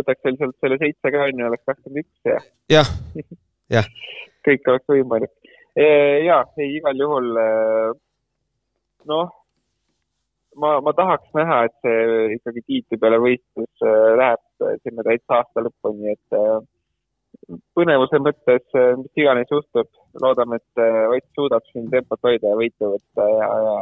võtaks 0.00 0.26
veel 0.26 0.40
sealt 0.40 0.58
selle 0.58 0.80
seitse 0.82 1.14
ka, 1.14 1.28
on 1.30 1.44
ju, 1.44 1.46
oleks 1.52 1.70
kakskümmend 1.70 2.02
üks 2.02 2.32
ja. 2.32 2.40
jah, 2.74 2.90
jah. 3.78 3.92
kõik 4.50 4.74
oleks 4.74 4.90
võimalik. 4.96 5.34
Äh, 5.78 6.24
ja, 6.26 6.42
ei, 6.58 6.72
igal 6.78 6.98
juhul 6.98 7.28
noh, 9.06 9.28
ma, 10.58 10.72
ma 10.84 10.94
tahaks 10.96 11.30
näha, 11.38 11.60
et 11.68 11.76
see 11.84 12.32
ikkagi 12.38 12.64
tiitli 12.66 12.98
peale 13.00 13.20
võistlus 13.22 13.86
läheb 14.20 14.42
sinna 14.82 15.04
täitsa 15.06 15.38
aasta 15.38 15.64
lõpuni, 15.66 16.16
et 16.16 16.38
põnevuse 17.78 18.20
mõttes, 18.24 18.64
mis 18.74 19.22
iganes 19.22 19.52
juhtub, 19.52 19.88
loodame, 20.22 20.58
et 20.58 20.82
Ott 21.14 21.28
suudab 21.38 21.64
siin 21.70 21.86
tempot 21.92 22.20
hoida 22.26 22.50
ja 22.50 22.58
võitu 22.58 22.92
võtta 22.96 23.28
ja, 23.28 23.48
ja 23.68 23.76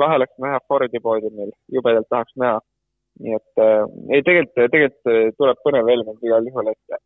lahe 0.00 0.18
oleks 0.20 0.40
näha 0.42 0.62
Fordi 0.68 1.00
poodiumil, 1.02 1.52
jubedalt 1.72 2.08
tahaks 2.10 2.34
näha. 2.40 2.62
nii 3.20 3.32
et 3.32 3.60
ei, 4.12 4.22
tegelikult, 4.22 4.72
tegelikult 4.72 5.36
tuleb 5.38 5.60
põnev 5.64 5.88
element 5.88 6.24
igal 6.24 6.48
juhul, 6.48 6.72
et 6.72 6.98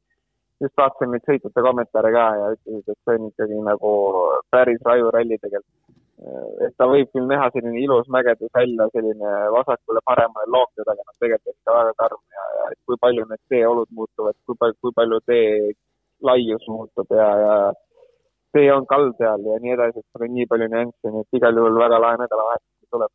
just 0.61 0.77
vaatasin 0.81 1.15
neid 1.15 1.25
sõitjate 1.29 1.65
kommentaare 1.65 2.13
ka 2.15 2.27
ja 2.41 2.51
ütlesid, 2.55 2.93
et 2.93 2.99
see 2.99 3.17
on 3.17 3.29
ikkagi 3.31 3.61
nagu 3.67 3.93
päris 4.53 4.81
raju 4.87 5.13
ralli 5.15 5.39
tegelikult. 5.41 5.97
et 6.67 6.75
ta 6.77 6.85
võib 6.85 7.09
küll 7.17 7.29
näha 7.29 7.47
selline 7.53 7.81
ilus 7.81 8.09
mägedus 8.13 8.51
välja, 8.53 8.87
selline 8.93 9.31
vasakule-paremale 9.55 10.51
lookida, 10.53 10.93
aga 10.93 11.07
noh, 11.07 11.15
tegelikult 11.17 11.57
ikka 11.57 11.77
väga 11.79 11.95
karm 12.03 12.21
ja, 12.37 12.43
ja 12.57 12.67
kui 12.85 12.99
palju 13.01 13.25
need 13.31 13.41
teeolud 13.49 13.89
muutuvad, 13.97 14.37
kui 14.45 14.59
palju, 14.61 14.77
kui 14.85 14.93
palju 14.99 15.21
tee 15.31 15.47
laius 16.29 16.67
muutub 16.69 17.17
ja, 17.17 17.31
ja 17.45 17.55
tee 18.53 18.69
on 18.75 18.85
kalda 18.91 19.33
ja 19.33 19.57
nii 19.65 19.73
edasi, 19.79 20.03
et 20.03 20.09
seal 20.13 20.29
on 20.29 20.37
nii 20.37 20.47
palju 20.53 20.69
nüansse, 20.75 21.15
nii 21.15 21.25
et 21.25 21.41
igal 21.41 21.57
juhul 21.63 21.81
väga 21.87 22.03
lahe 22.05 22.21
nädalavahetus 22.21 22.93
tuleb. 22.93 23.13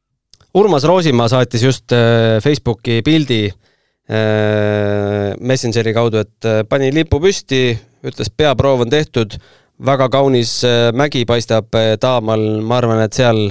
Urmas 0.58 0.90
Roosimaa 0.90 1.30
saatis 1.30 1.70
just 1.70 1.94
äh, 1.94 2.42
Facebooki 2.42 3.04
pildi 3.06 3.42
äh, 3.52 3.75
Messengeri 4.06 5.96
kaudu, 5.96 6.22
et 6.22 6.50
äh, 6.50 6.62
pani 6.70 6.92
lipu 6.94 7.20
püsti, 7.24 7.74
ütles, 8.06 8.30
peaproov 8.30 8.86
on 8.86 8.94
tehtud, 8.94 9.38
väga 9.86 10.08
kaunis 10.14 10.62
mägi 10.96 11.26
paistab 11.28 11.74
taamal, 12.00 12.46
ma 12.64 12.78
arvan, 12.80 13.02
et 13.04 13.18
seal 13.18 13.50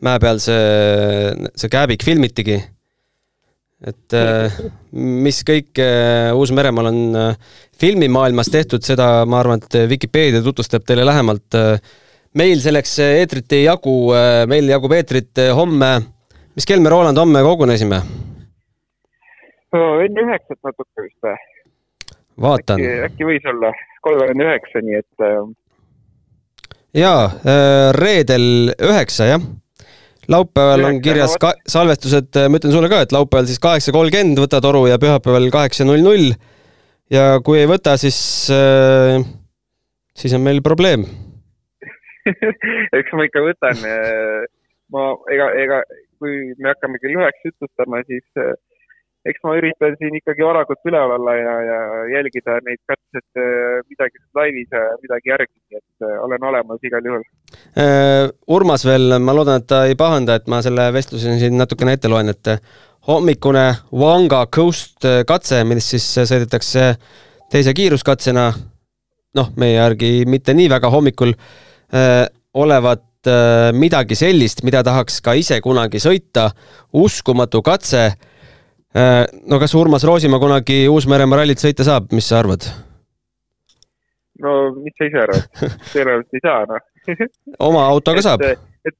mäe 0.00 0.22
peal 0.22 0.38
see, 0.40 1.50
see 1.58 1.72
kääbik 1.72 2.04
filmitigi 2.06 2.60
et 3.84 4.16
äh, 4.16 4.54
mis 4.96 5.42
kõik 5.44 5.76
äh, 5.82 6.32
Uus-Meremaal 6.36 6.90
on 6.90 7.00
äh, 7.20 7.56
filmimaailmas 7.76 8.50
tehtud, 8.52 8.84
seda 8.86 9.26
ma 9.28 9.42
arvan, 9.42 9.60
et 9.60 9.90
Vikipeedia 9.90 10.42
tutvustab 10.44 10.86
teile 10.86 11.04
lähemalt. 11.06 11.58
meil 12.36 12.60
selleks 12.60 12.98
eetrit 13.00 13.52
ei 13.52 13.64
jagu, 13.64 14.12
meil 14.48 14.68
jagub 14.68 14.92
eetrit 14.92 15.42
homme. 15.56 15.92
mis 16.56 16.66
kell 16.66 16.80
me, 16.80 16.88
Roland, 16.88 17.18
homme 17.18 17.42
kogunesime? 17.42 18.00
Enne 20.06 20.24
üheksat 20.26 20.58
natuke 20.66 21.04
vist 21.04 21.26
või? 21.26 21.36
vaatan. 22.46 22.82
äkki 23.08 23.28
võis 23.28 23.46
olla 23.52 23.72
kolmkümmend 24.04 24.46
üheksa, 24.46 24.82
nii 24.86 24.98
et. 25.00 25.28
jaa, 27.02 27.22
reedel 27.96 28.74
üheksa, 28.76 29.30
jah 29.34 29.46
laupäeval 30.26 30.82
on 30.88 30.96
kirjas 31.02 31.36
ka 31.40 31.52
salvestused, 31.70 32.34
ma 32.50 32.58
ütlen 32.58 32.74
sulle 32.74 32.90
ka, 32.90 33.04
et 33.06 33.14
laupäeval 33.14 33.46
siis 33.46 33.62
kaheksa 33.62 33.94
kolmkümmend 33.94 34.40
võta 34.42 34.60
toru 34.64 34.86
ja 34.90 34.98
pühapäeval 35.02 35.48
kaheksa 35.54 35.86
null 35.86 36.02
null. 36.02 36.32
ja 37.10 37.36
kui 37.46 37.60
ei 37.62 37.70
võta, 37.70 37.94
siis 38.00 38.18
äh,, 38.50 39.22
siis 40.18 40.34
on 40.34 40.42
meil 40.42 40.64
probleem 40.66 41.06
eks 42.98 43.14
ma 43.14 43.26
ikka 43.26 43.42
võtan. 43.44 43.82
Äh, 43.86 44.46
ma, 44.94 45.10
ega, 45.32 45.50
ega 45.62 45.82
kui 46.20 46.54
me 46.58 46.72
hakkame 46.72 47.00
kell 47.02 47.18
üheksa 47.18 47.50
jutustama, 47.50 48.02
siis 48.08 48.24
äh, 48.40 48.54
eks 49.30 49.42
ma 49.44 49.54
üritan 49.58 49.96
siin 49.98 50.16
ikkagi 50.20 50.44
varakult 50.46 50.88
üleval 50.88 51.16
olla 51.18 51.34
ja, 51.38 51.54
ja 51.68 51.78
jälgida 52.14 52.58
neid 52.66 52.80
katseid, 52.88 53.26
äh, 53.40 53.78
midagi 53.90 54.22
laivis 54.38 54.68
ja 54.74 54.82
midagi 55.02 55.32
järgi, 55.32 55.56
et 55.74 56.06
äh, 56.06 56.18
olen 56.24 56.46
olemas 56.50 56.86
igal 56.86 57.06
juhul. 57.06 57.24
Äh, 57.78 58.28
Urmas 58.46 58.86
veel, 58.86 59.18
ma 59.22 59.34
loodan, 59.36 59.62
et 59.62 59.68
ta 59.70 59.84
ei 59.88 59.96
pahanda, 59.98 60.38
et 60.38 60.46
ma 60.50 60.60
selle 60.64 60.88
vestluse 60.94 61.38
siin 61.40 61.58
natukene 61.58 61.96
ette 61.96 62.10
loen, 62.12 62.30
et 62.32 62.52
hommikune 63.06 63.66
Wanga 63.94 64.44
Coast 64.52 65.06
katse, 65.26 65.62
millest 65.66 65.94
siis 65.94 66.06
sõidetakse 66.30 66.92
teise 67.52 67.74
kiiruskatsena, 67.76 68.46
noh, 69.38 69.50
meie 69.60 69.76
järgi 69.76 70.12
mitte 70.30 70.54
nii 70.56 70.70
väga 70.72 70.90
hommikul, 70.90 71.34
olevat 72.56 73.04
midagi 73.74 74.18
sellist, 74.18 74.64
mida 74.66 74.82
tahaks 74.86 75.20
ka 75.22 75.36
ise 75.38 75.60
kunagi 75.62 76.00
sõita, 76.02 76.48
uskumatu 76.98 77.62
katse 77.66 78.08
Äh, 78.10 78.26
no 78.96 79.60
kas 79.60 79.74
Urmas 79.76 80.04
Roosimaa 80.08 80.40
kunagi 80.40 80.84
Uus-Meremaa 80.88 81.42
rallit 81.42 81.60
sõita 81.60 81.84
saab, 81.84 82.10
mis 82.16 82.28
sa 82.30 82.40
arvad? 82.40 82.68
no 84.42 84.52
mis 84.80 84.94
sa 84.96 85.08
ise 85.08 85.24
arvad? 85.24 85.48
tõenäoliselt 85.92 86.38
ei 86.38 86.44
saa, 86.44 86.62
noh 86.70 86.84
oma 87.58 87.86
autoga 87.86 88.24
saab? 88.24 88.44
et, 88.44 88.96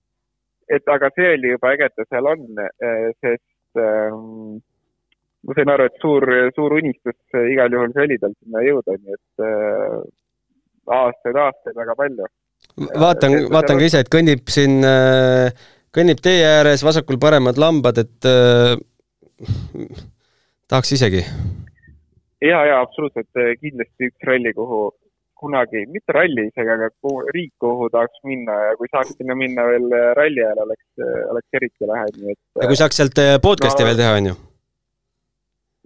et 0.79 0.95
aga 0.95 1.11
see 1.17 1.35
oli 1.35 1.53
juba 1.55 1.75
äge, 1.75 1.91
et 1.91 1.99
ta 1.99 2.07
seal 2.09 2.31
on, 2.33 2.47
äh, 2.63 3.05
sest 3.25 3.83
ähm, 3.83 4.59
ma 5.47 5.57
sain 5.59 5.73
aru, 5.75 5.89
et 5.91 6.03
suur, 6.03 6.27
suur 6.57 6.77
unistus 6.81 7.39
igal 7.53 7.73
juhul 7.75 7.95
see 7.95 8.09
oli 8.09 8.19
tal 8.23 8.35
sinna 8.35 8.65
jõuda, 8.67 8.99
nii 8.99 9.17
et 9.19 9.47
äh, 9.47 10.03
aastaid-aastaid 10.97 11.79
väga 11.79 11.97
palju. 11.99 12.29
vaatan, 13.05 13.39
vaatan 13.55 13.81
ka 13.81 13.89
ise, 13.89 14.03
et 14.05 14.13
kõnnib 14.13 14.53
siin, 14.53 14.79
äh, 14.87 15.71
kõnnib 15.95 16.23
tee 16.25 16.43
ääres, 16.47 16.85
vasakul-paremad 16.87 17.59
lambad, 17.61 18.05
et 18.05 18.31
tahaks 20.71 20.93
isegi. 20.97 21.25
ja, 22.45 22.63
ja 22.71 22.81
absoluutselt, 22.85 23.31
kindlasti 23.61 24.11
üks 24.11 24.29
ralli, 24.29 24.53
kuhu 24.57 24.81
kunagi, 25.37 25.85
mitte 25.93 26.15
ralli 26.17 26.47
isegi, 26.49 26.73
aga 26.73 26.89
kuhu, 27.05 27.23
riik, 27.37 27.53
kuhu 27.61 27.89
tahaks 27.93 28.25
minna 28.25 28.57
ja 28.71 28.75
kui 28.81 28.89
saaks 28.93 29.17
sinna 29.19 29.37
minna 29.39 29.67
veel 29.69 29.89
ralli 30.17 30.45
ajal, 30.45 30.63
oleks, 30.65 31.07
oleks 31.33 31.61
eriti 31.61 31.89
lahe, 31.91 32.11
nii 32.17 32.35
et. 32.35 32.43
ja 32.63 32.69
kui 32.71 32.81
saaks 32.81 33.01
sealt 33.03 33.23
eh, 33.23 33.37
podcast'i 33.43 33.85
no, 33.85 33.91
veel 33.91 34.01
teha, 34.01 34.19
on 34.21 34.31
ju? 34.31 34.37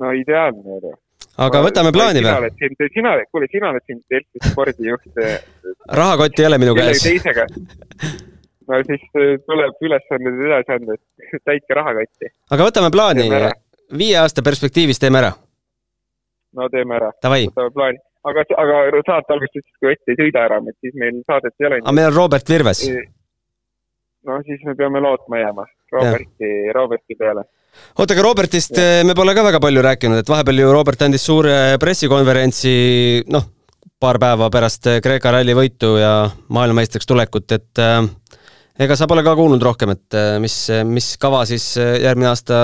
no 0.01 0.13
ideaalne 0.17 0.79
ju. 0.87 0.95
aga 1.47 1.63
võtame 1.67 1.93
plaani 1.97 2.25
või? 2.25 2.53
sina, 2.95 3.17
kuule, 3.31 3.51
sina 3.53 3.75
oled 3.75 3.87
siin 3.87 4.03
Delfi 4.11 4.51
spordijuht. 4.53 5.23
rahakotti 6.01 6.45
ei 6.45 6.51
ole 6.51 6.61
minu 6.63 6.77
käes. 6.79 7.03
teisega. 7.05 7.47
no 8.71 8.83
siis 8.89 9.07
äh, 9.19 9.33
tuleb 9.47 9.87
ülesanded 9.89 10.45
edasi 10.49 10.77
anda, 10.77 10.99
et 11.35 11.45
täitke 11.47 11.79
rahakotti. 11.79 12.33
aga 12.51 12.69
võtame 12.71 12.93
plaani, 12.95 13.29
viie 14.03 14.21
aasta 14.21 14.45
perspektiivis 14.47 15.03
teeme 15.03 15.23
ära. 15.23 15.33
no 16.57 16.69
teeme 16.73 16.99
ära. 17.01 17.13
võtame 17.25 17.75
plaani 17.77 18.03
aga, 18.29 18.45
aga 18.63 19.05
saate 19.07 19.35
alguses 19.35 19.63
ütlesid, 19.63 19.79
kui 19.81 19.95
Ott 19.95 20.13
ei 20.13 20.19
sõida 20.19 20.45
ära, 20.49 20.61
et 20.69 20.77
siis 20.85 20.99
meil 21.01 21.23
saadet 21.27 21.55
ei 21.59 21.71
ole. 21.71 21.81
aga 21.85 21.97
meil 21.97 22.11
on 22.11 22.17
Robert 22.17 22.53
Virves. 22.55 22.83
no 24.29 24.43
siis 24.49 24.67
me 24.69 24.77
peame 24.79 25.03
lootma 25.03 25.41
jääma 25.41 25.67
Roberti, 25.95 26.51
Roberti 26.77 27.17
peale 27.19 27.47
oota, 27.97 28.15
aga 28.15 28.27
Robertist 28.27 28.77
ja. 28.77 29.01
Eh, 29.01 29.07
me 29.07 29.17
pole 29.19 29.35
ka 29.37 29.47
väga 29.47 29.63
palju 29.63 29.87
rääkinud, 29.87 30.23
et 30.23 30.31
vahepeal 30.31 30.63
ju 30.63 30.75
Robert 30.75 31.03
andis 31.07 31.25
suure 31.27 31.57
pressikonverentsi, 31.81 32.75
noh, 33.31 33.47
paar 34.01 34.19
päeva 34.23 34.51
pärast 34.53 34.91
eh, 34.91 35.01
Kreeka 35.05 35.33
ralli 35.37 35.57
võitu 35.57 35.95
ja 36.01 36.15
maailmameistriks 36.53 37.09
tulekut, 37.09 37.47
et 37.57 37.83
äh, 37.83 38.03
ega 38.81 38.97
sa 38.97 39.09
pole 39.11 39.25
ka 39.27 39.37
kuulnud 39.39 39.63
rohkem, 39.65 39.95
et 39.97 40.21
mis, 40.43 40.57
mis 40.89 41.11
kava 41.21 41.43
siis 41.49 41.73
järgmine 41.79 42.31
aasta 42.31 42.61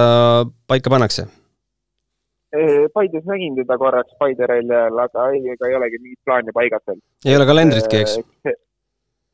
paika 0.68 0.92
pannakse? 0.92 1.26
Paides 2.94 3.26
nägin 3.28 3.56
teda 3.58 3.76
korraks 3.76 4.14
Paide 4.20 4.46
ralli 4.48 4.72
ajal, 4.72 5.00
aga 5.02 5.26
ei, 5.34 5.42
ega 5.52 5.68
ei 5.68 5.74
olegi 5.76 5.98
mingit 6.00 6.20
plaani 6.24 6.54
paigas 6.56 6.84
veel. 6.88 7.02
ei 7.26 7.36
ole 7.36 7.46
kalendritki, 7.48 7.98
eks? 8.00 8.14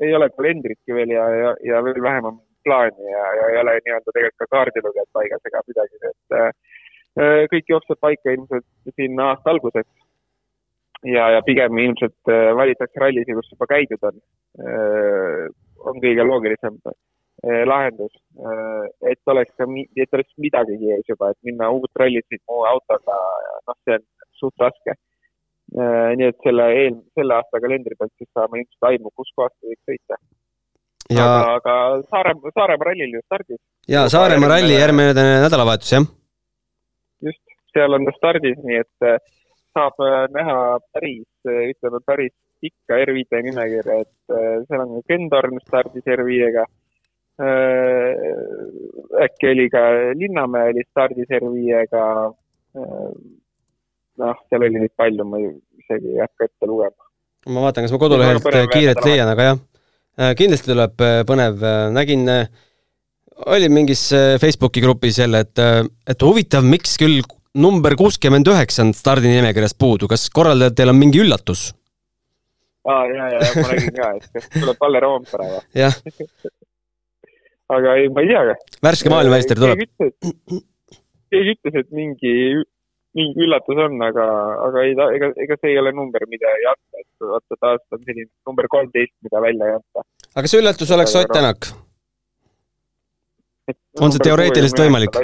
ei 0.02 0.14
ole 0.16 0.30
kalendritki 0.32 0.96
veel 0.96 1.12
ja, 1.14 1.26
ja, 1.42 1.52
ja 1.68 1.82
veel 1.86 2.00
vähem 2.02 2.30
on 2.32 2.40
plaani 2.64 3.10
ja, 3.12 3.24
ja 3.38 3.48
ei 3.52 3.58
ole 3.62 3.74
nii-öelda 3.78 4.14
tegelikult 4.14 4.44
ka 4.44 4.50
kaardilugejad 4.56 5.10
paigas 5.18 5.50
ega 5.50 5.62
midagi, 5.68 6.00
et 6.10 6.36
äh, 6.38 7.42
kõik 7.52 7.74
jookseb 7.74 8.00
paika 8.00 8.34
ilmselt 8.34 8.94
siin 8.96 9.20
aasta 9.26 9.54
alguseks. 9.54 9.90
ja, 11.14 11.30
ja 11.36 11.42
pigem 11.46 11.78
ilmselt 11.84 12.30
äh, 12.30 12.50
valitakse 12.58 13.02
rallisid, 13.02 13.38
kus 13.38 13.54
juba 13.54 13.70
käidud 13.74 14.10
on 14.10 14.18
äh,, 14.62 15.46
on 15.90 16.02
kõige 16.02 16.26
loogilisem 16.26 16.76
äh, 16.88 17.62
lahendus 17.68 18.12
äh,, 18.38 18.84
et 19.12 19.32
oleks 19.34 19.54
ka, 19.58 19.68
et 20.04 20.18
oleks 20.18 20.36
midagigi 20.44 20.92
ees 20.96 21.08
juba, 21.08 21.32
et 21.32 21.40
minna 21.48 21.70
uut 21.74 22.02
rallit 22.02 22.26
sõitma 22.28 22.58
uue 22.58 22.68
autoga, 22.74 23.16
noh, 23.68 23.78
see 23.86 23.98
on 23.98 24.06
suht 24.42 24.66
raske 24.66 24.94
äh,. 24.94 26.12
nii 26.18 26.30
et 26.30 26.46
selle 26.46 26.68
eel, 26.84 27.00
selle 27.18 27.38
aasta 27.38 27.62
kalendri 27.64 27.98
pealt 27.98 28.14
siis 28.18 28.30
saame 28.36 28.62
ilmselt 28.62 28.90
aimu, 28.92 29.14
kus 29.16 29.34
kohas 29.36 29.54
ta 29.56 29.70
võiks 29.72 29.84
sõita 29.90 30.20
ja 31.10 31.26
aga, 31.26 31.54
aga 31.58 31.76
Saaremaa, 32.08 32.56
Saaremaa 32.56 32.90
rallil 32.90 33.16
ju 33.16 33.22
stardis. 33.26 33.60
jaa, 33.90 34.08
Saaremaa 34.12 34.54
ralli 34.54 34.74
järgmine 34.78 35.26
nädalavahetus, 35.46 35.92
jah. 35.96 36.08
just, 37.26 37.42
seal 37.74 37.98
on 37.98 38.06
ta 38.08 38.14
stardis, 38.16 38.58
nii 38.66 38.80
et 38.84 39.12
saab 39.72 40.04
äh, 40.04 40.24
näha 40.36 40.56
päris, 40.94 41.28
ütleme 41.48 42.00
päris 42.06 42.34
pikka 42.62 43.00
R5 43.04 43.42
nimekirja, 43.48 43.98
et 44.04 44.36
seal 44.68 44.84
on 44.84 45.02
Ken 45.08 45.26
Torn 45.32 45.58
stardis 45.64 46.06
R5-ga. 46.16 46.64
äkki 49.24 49.50
oli 49.50 49.66
ka 49.72 49.82
Linnamäe 50.14 50.70
oli 50.70 50.84
stardis 50.90 51.32
R5-ga. 51.40 52.04
noh, 54.22 54.46
seal 54.48 54.68
oli 54.68 54.78
neid 54.78 54.94
palju, 54.96 55.26
ma 55.26 55.42
isegi 55.42 56.14
ei 56.14 56.22
hakka 56.22 56.46
ette 56.46 56.70
lugema. 56.70 57.10
ma 57.50 57.66
vaatan, 57.66 57.84
kas 57.84 57.94
ma 57.96 58.02
kodulehelt 58.06 58.48
kiirelt 58.72 59.04
leian, 59.08 59.34
aga 59.34 59.50
jah 59.50 59.60
Äh, 60.20 60.34
kindlasti 60.36 60.68
tuleb 60.68 61.00
äh, 61.00 61.22
põnev, 61.24 61.62
äh, 61.64 61.86
nägin, 61.88 62.26
oli 63.48 63.68
mingis 63.72 64.10
Facebooki 64.40 64.82
grupis 64.84 65.16
jälle, 65.22 65.40
et, 65.40 65.60
et 66.04 66.24
huvitav, 66.24 66.66
miks 66.68 66.98
küll 67.00 67.22
number 67.56 67.96
kuuskümmend 67.96 68.50
üheksa 68.52 68.84
on 68.84 68.92
stardinimekirjast 68.94 69.78
puudu, 69.80 70.10
kas 70.12 70.28
korraldajatel 70.30 70.92
on 70.92 71.00
mingi 71.00 71.22
üllatus? 71.24 71.70
Aa, 72.88 73.06
ja, 73.06 73.30
ja, 73.34 73.38
ja 73.46 73.62
ma 73.62 73.68
nägin 73.72 73.96
ka, 73.96 74.10
et 74.18 74.28
kas 74.32 74.50
tuleb 74.56 74.82
Kalle 74.82 75.00
Roompere 75.04 75.48
või? 75.54 75.64
jah 75.84 75.96
aga 77.76 77.96
ei, 78.00 78.10
ma 78.12 78.24
ei 78.24 78.30
tea. 78.32 78.58
värske 78.84 79.12
maailmameister 79.12 79.60
tuleb. 79.60 79.82
keegi 81.32 81.56
ütles, 81.56 81.80
et 81.82 81.90
mingi 81.96 82.32
mingi 83.18 83.44
üllatus 83.44 83.80
on, 83.86 83.98
aga, 84.04 84.24
aga 84.66 84.84
ei, 84.86 84.94
ega, 85.18 85.30
ega 85.44 85.56
see 85.60 85.74
ei 85.74 85.78
ole 85.80 85.92
number, 85.96 86.24
mida 86.32 86.48
ei 86.56 86.68
anta, 86.70 87.02
et 87.02 87.26
vaata 87.32 87.58
taas 87.60 87.82
on 87.92 88.00
selline 88.06 88.30
number 88.48 88.68
kolmteist, 88.72 89.14
mida 89.26 89.42
välja 89.44 89.68
ei 89.68 89.78
anta. 89.78 90.04
aga 90.32 90.52
see 90.52 90.62
üllatus 90.62 90.92
oleks 90.96 91.16
Ott 91.20 91.34
Tänak? 91.36 91.70
on 94.00 94.14
see 94.14 94.24
teoreetiliselt 94.24 94.84
võimalik? 94.84 95.20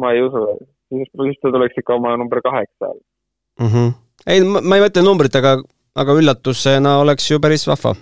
ma 0.00 0.12
ei 0.14 0.22
usu, 0.22 0.44
siis 0.92 1.40
ta 1.42 1.52
tuleks 1.54 1.82
ikka 1.82 1.96
oma 1.98 2.14
number 2.20 2.42
kaheksa 2.44 2.92
mm. 2.92 3.70
-hmm. 3.72 3.94
ei, 4.26 4.44
ma 4.44 4.78
ei 4.78 4.86
mõtle 4.86 5.04
numbrit, 5.06 5.38
aga, 5.40 5.56
aga 6.02 6.16
üllatusena 6.20 6.98
oleks 7.02 7.30
ju 7.30 7.40
päris 7.42 7.66
vahva. 7.68 7.94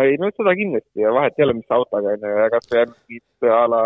ei 0.00 0.16
no 0.22 0.30
seda 0.36 0.54
kindlasti 0.58 1.02
ja 1.02 1.12
vahet 1.14 1.38
ei 1.38 1.46
ole, 1.46 1.58
mis 1.58 1.76
autoga 1.76 2.14
on 2.14 2.24
ju, 2.26 2.32
ja 2.42 2.48
kas 2.52 2.70
või 2.70 2.86
mingid 2.92 3.50
a 3.50 3.60
la 3.72 3.82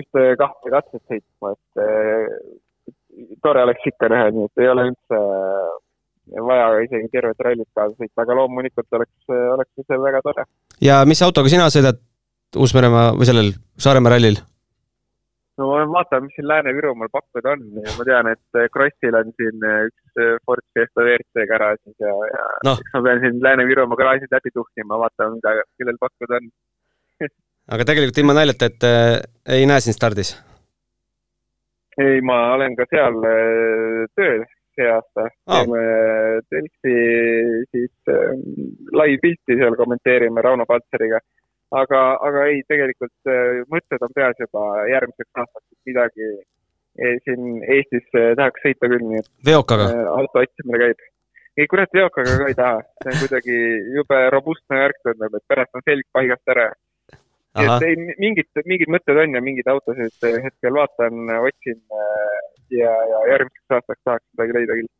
ühte-kahte 0.00 0.72
katset 0.72 1.02
sõitma, 1.10 1.54
et 1.56 1.82
eh, 1.84 3.32
tore 3.44 3.64
oleks 3.66 3.88
ikka 3.90 4.08
näha, 4.12 4.30
nii 4.34 4.46
et 4.48 4.62
ei 4.62 4.70
ole 4.70 4.86
üldse 4.92 5.18
eh, 5.18 6.44
vaja 6.50 6.68
isegi 6.86 7.10
tervet 7.12 7.46
rallit 7.46 7.68
kaasa 7.74 7.96
sõita, 7.98 8.22
aga 8.22 8.38
loomulikult 8.38 9.00
oleks, 9.00 9.16
oleks 9.56 9.90
see 9.90 10.00
väga 10.06 10.22
tore. 10.26 10.46
ja 10.80 11.02
mis 11.08 11.22
autoga 11.26 11.52
sina 11.52 11.68
sõidad 11.74 12.00
Uus-Meremaa 12.56 13.12
või 13.14 13.28
sellel 13.28 13.52
Saaremaa 13.78 14.16
rallil? 14.16 14.40
No 15.60 15.70
ma 15.70 15.84
vaatan, 15.94 16.24
mis 16.26 16.36
siin 16.38 16.48
Lääne-Virumaal 16.50 17.12
pakkuda 17.12 17.54
on 17.54 17.66
ma 17.98 18.08
tean, 18.08 18.30
et 18.32 18.60
Krossil 18.74 19.18
on 19.20 19.32
siin 19.36 19.68
üks 19.70 20.24
Ford 20.46 20.64
Fiesta 20.74 21.04
WRC 21.04 21.46
garaažis 21.52 21.96
ja, 22.06 22.14
ja 22.32 22.44
no. 22.68 22.76
ma 22.94 23.04
pean 23.08 23.22
siin 23.24 23.40
Lääne-Virumaa 23.44 24.00
garaažid 24.00 24.32
läbi 24.36 24.54
tuhnima, 24.56 25.00
vaatama, 25.04 25.36
mida, 25.38 25.56
kellel 25.78 26.00
pakkuda 26.00 26.40
on 26.40 26.52
aga 27.74 27.86
tegelikult 27.86 28.22
ilma 28.22 28.38
naljata, 28.40 28.70
et 28.70 28.86
äh, 28.88 29.18
ei 29.58 29.66
näe 29.70 29.82
sind 29.84 29.98
stardis? 29.98 30.32
ei, 32.00 32.22
ma 32.24 32.38
olen 32.54 32.76
ka 32.78 32.86
seal 32.90 33.20
äh, 33.28 34.08
tööl 34.16 34.46
see 34.76 34.88
aasta 34.88 35.26
oh.. 35.26 35.52
teeme 35.52 35.82
Delfi 36.52 36.96
siis 37.74 37.92
äh, 38.08 38.32
live-pilti 39.00 39.58
seal 39.60 39.76
kommenteerime 39.78 40.42
Rauno 40.46 40.66
Paltseriga. 40.68 41.20
Aga, 41.76 42.00
aga 42.26 42.46
ei, 42.50 42.62
tegelikult 42.70 43.30
äh, 43.30 43.62
mõtted 43.72 44.02
on 44.06 44.16
peas 44.16 44.42
juba 44.42 44.64
järgmiseks 44.90 45.42
aastaks, 45.42 45.66
et 45.70 45.90
midagi 45.92 46.28
e, 46.30 47.14
siin 47.24 47.62
Eestis 47.62 48.06
äh, 48.18 48.34
tahaks 48.38 48.66
sõita 48.66 48.90
küll, 48.92 49.06
nii 49.12 49.22
et 49.22 49.30
veokaga 49.50 49.88
äh,? 49.94 50.04
auto 50.16 50.44
otsimine 50.44 50.82
käib. 50.84 51.08
ei, 51.56 51.66
kurat, 51.70 51.92
veokaga 51.94 52.36
ka 52.42 52.50
ei 52.50 52.58
taha, 52.58 52.84
see 53.02 53.14
on 53.14 53.20
kuidagi 53.24 53.58
jube 53.96 54.22
robustne 54.36 54.84
värk 54.84 55.02
tundub, 55.06 55.36
et 55.38 55.50
pärast 55.50 55.78
on 55.78 55.86
selg 55.88 56.08
paigast 56.16 56.54
ära 56.56 56.70
et 57.58 57.82
ei, 57.82 57.96
mingid, 58.22 58.46
mingid 58.62 58.90
mõtted 58.94 59.18
on 59.18 59.34
ja 59.34 59.42
mingeid 59.42 59.68
autosid 59.72 60.26
hetkel 60.44 60.76
vaatan, 60.76 61.32
otsin 61.42 61.80
ja, 62.70 62.92
ja 63.10 63.22
järgmiseks 63.32 63.76
aastaks 63.76 64.02
tahaks 64.06 64.26
midagi 64.34 64.58
leida 64.58 64.76
küll. 64.78 64.90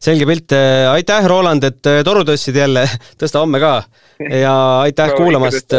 Selge 0.00 0.26
pilt, 0.28 0.52
äh, 0.56 0.88
aitäh, 0.90 1.26
Roland, 1.28 1.64
et 1.68 1.86
äh, 1.88 2.00
toru 2.06 2.24
tõstsid 2.28 2.56
jälle, 2.56 2.86
tõsta 3.20 3.42
homme 3.42 3.60
ka 3.62 3.74
ja 4.20 4.54
aitäh 4.86 5.14
kuulamast, 5.18 5.76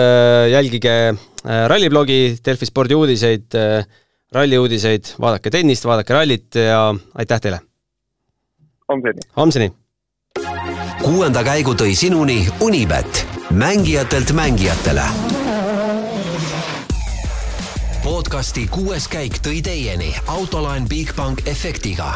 jälgige 0.52 0.96
ralliblogi, 1.42 2.38
Delfi 2.46 2.70
spordiuudiseid, 2.70 3.58
ralliuudiseid, 4.34 5.16
vaadake 5.22 5.54
tennist, 5.54 5.86
vaadake 5.90 6.14
rallit 6.14 6.62
ja 6.62 6.88
aitäh 7.18 7.42
teile! 7.42 7.62
homseni! 8.92 9.28
homseni! 9.38 9.72
kuuenda 11.02 11.42
käigu 11.44 11.74
tõi 11.74 11.96
sinuni 11.98 12.44
Unibet, 12.62 13.26
mängijatelt 13.58 14.36
mängijatele 14.38 15.10
podcasti 18.02 18.64
kuues 18.70 19.06
käik 19.10 19.38
tõi 19.46 19.62
teieni 19.66 20.10
autolaen 20.30 20.88
Bigbank 20.90 21.46
efektiga. 21.50 22.16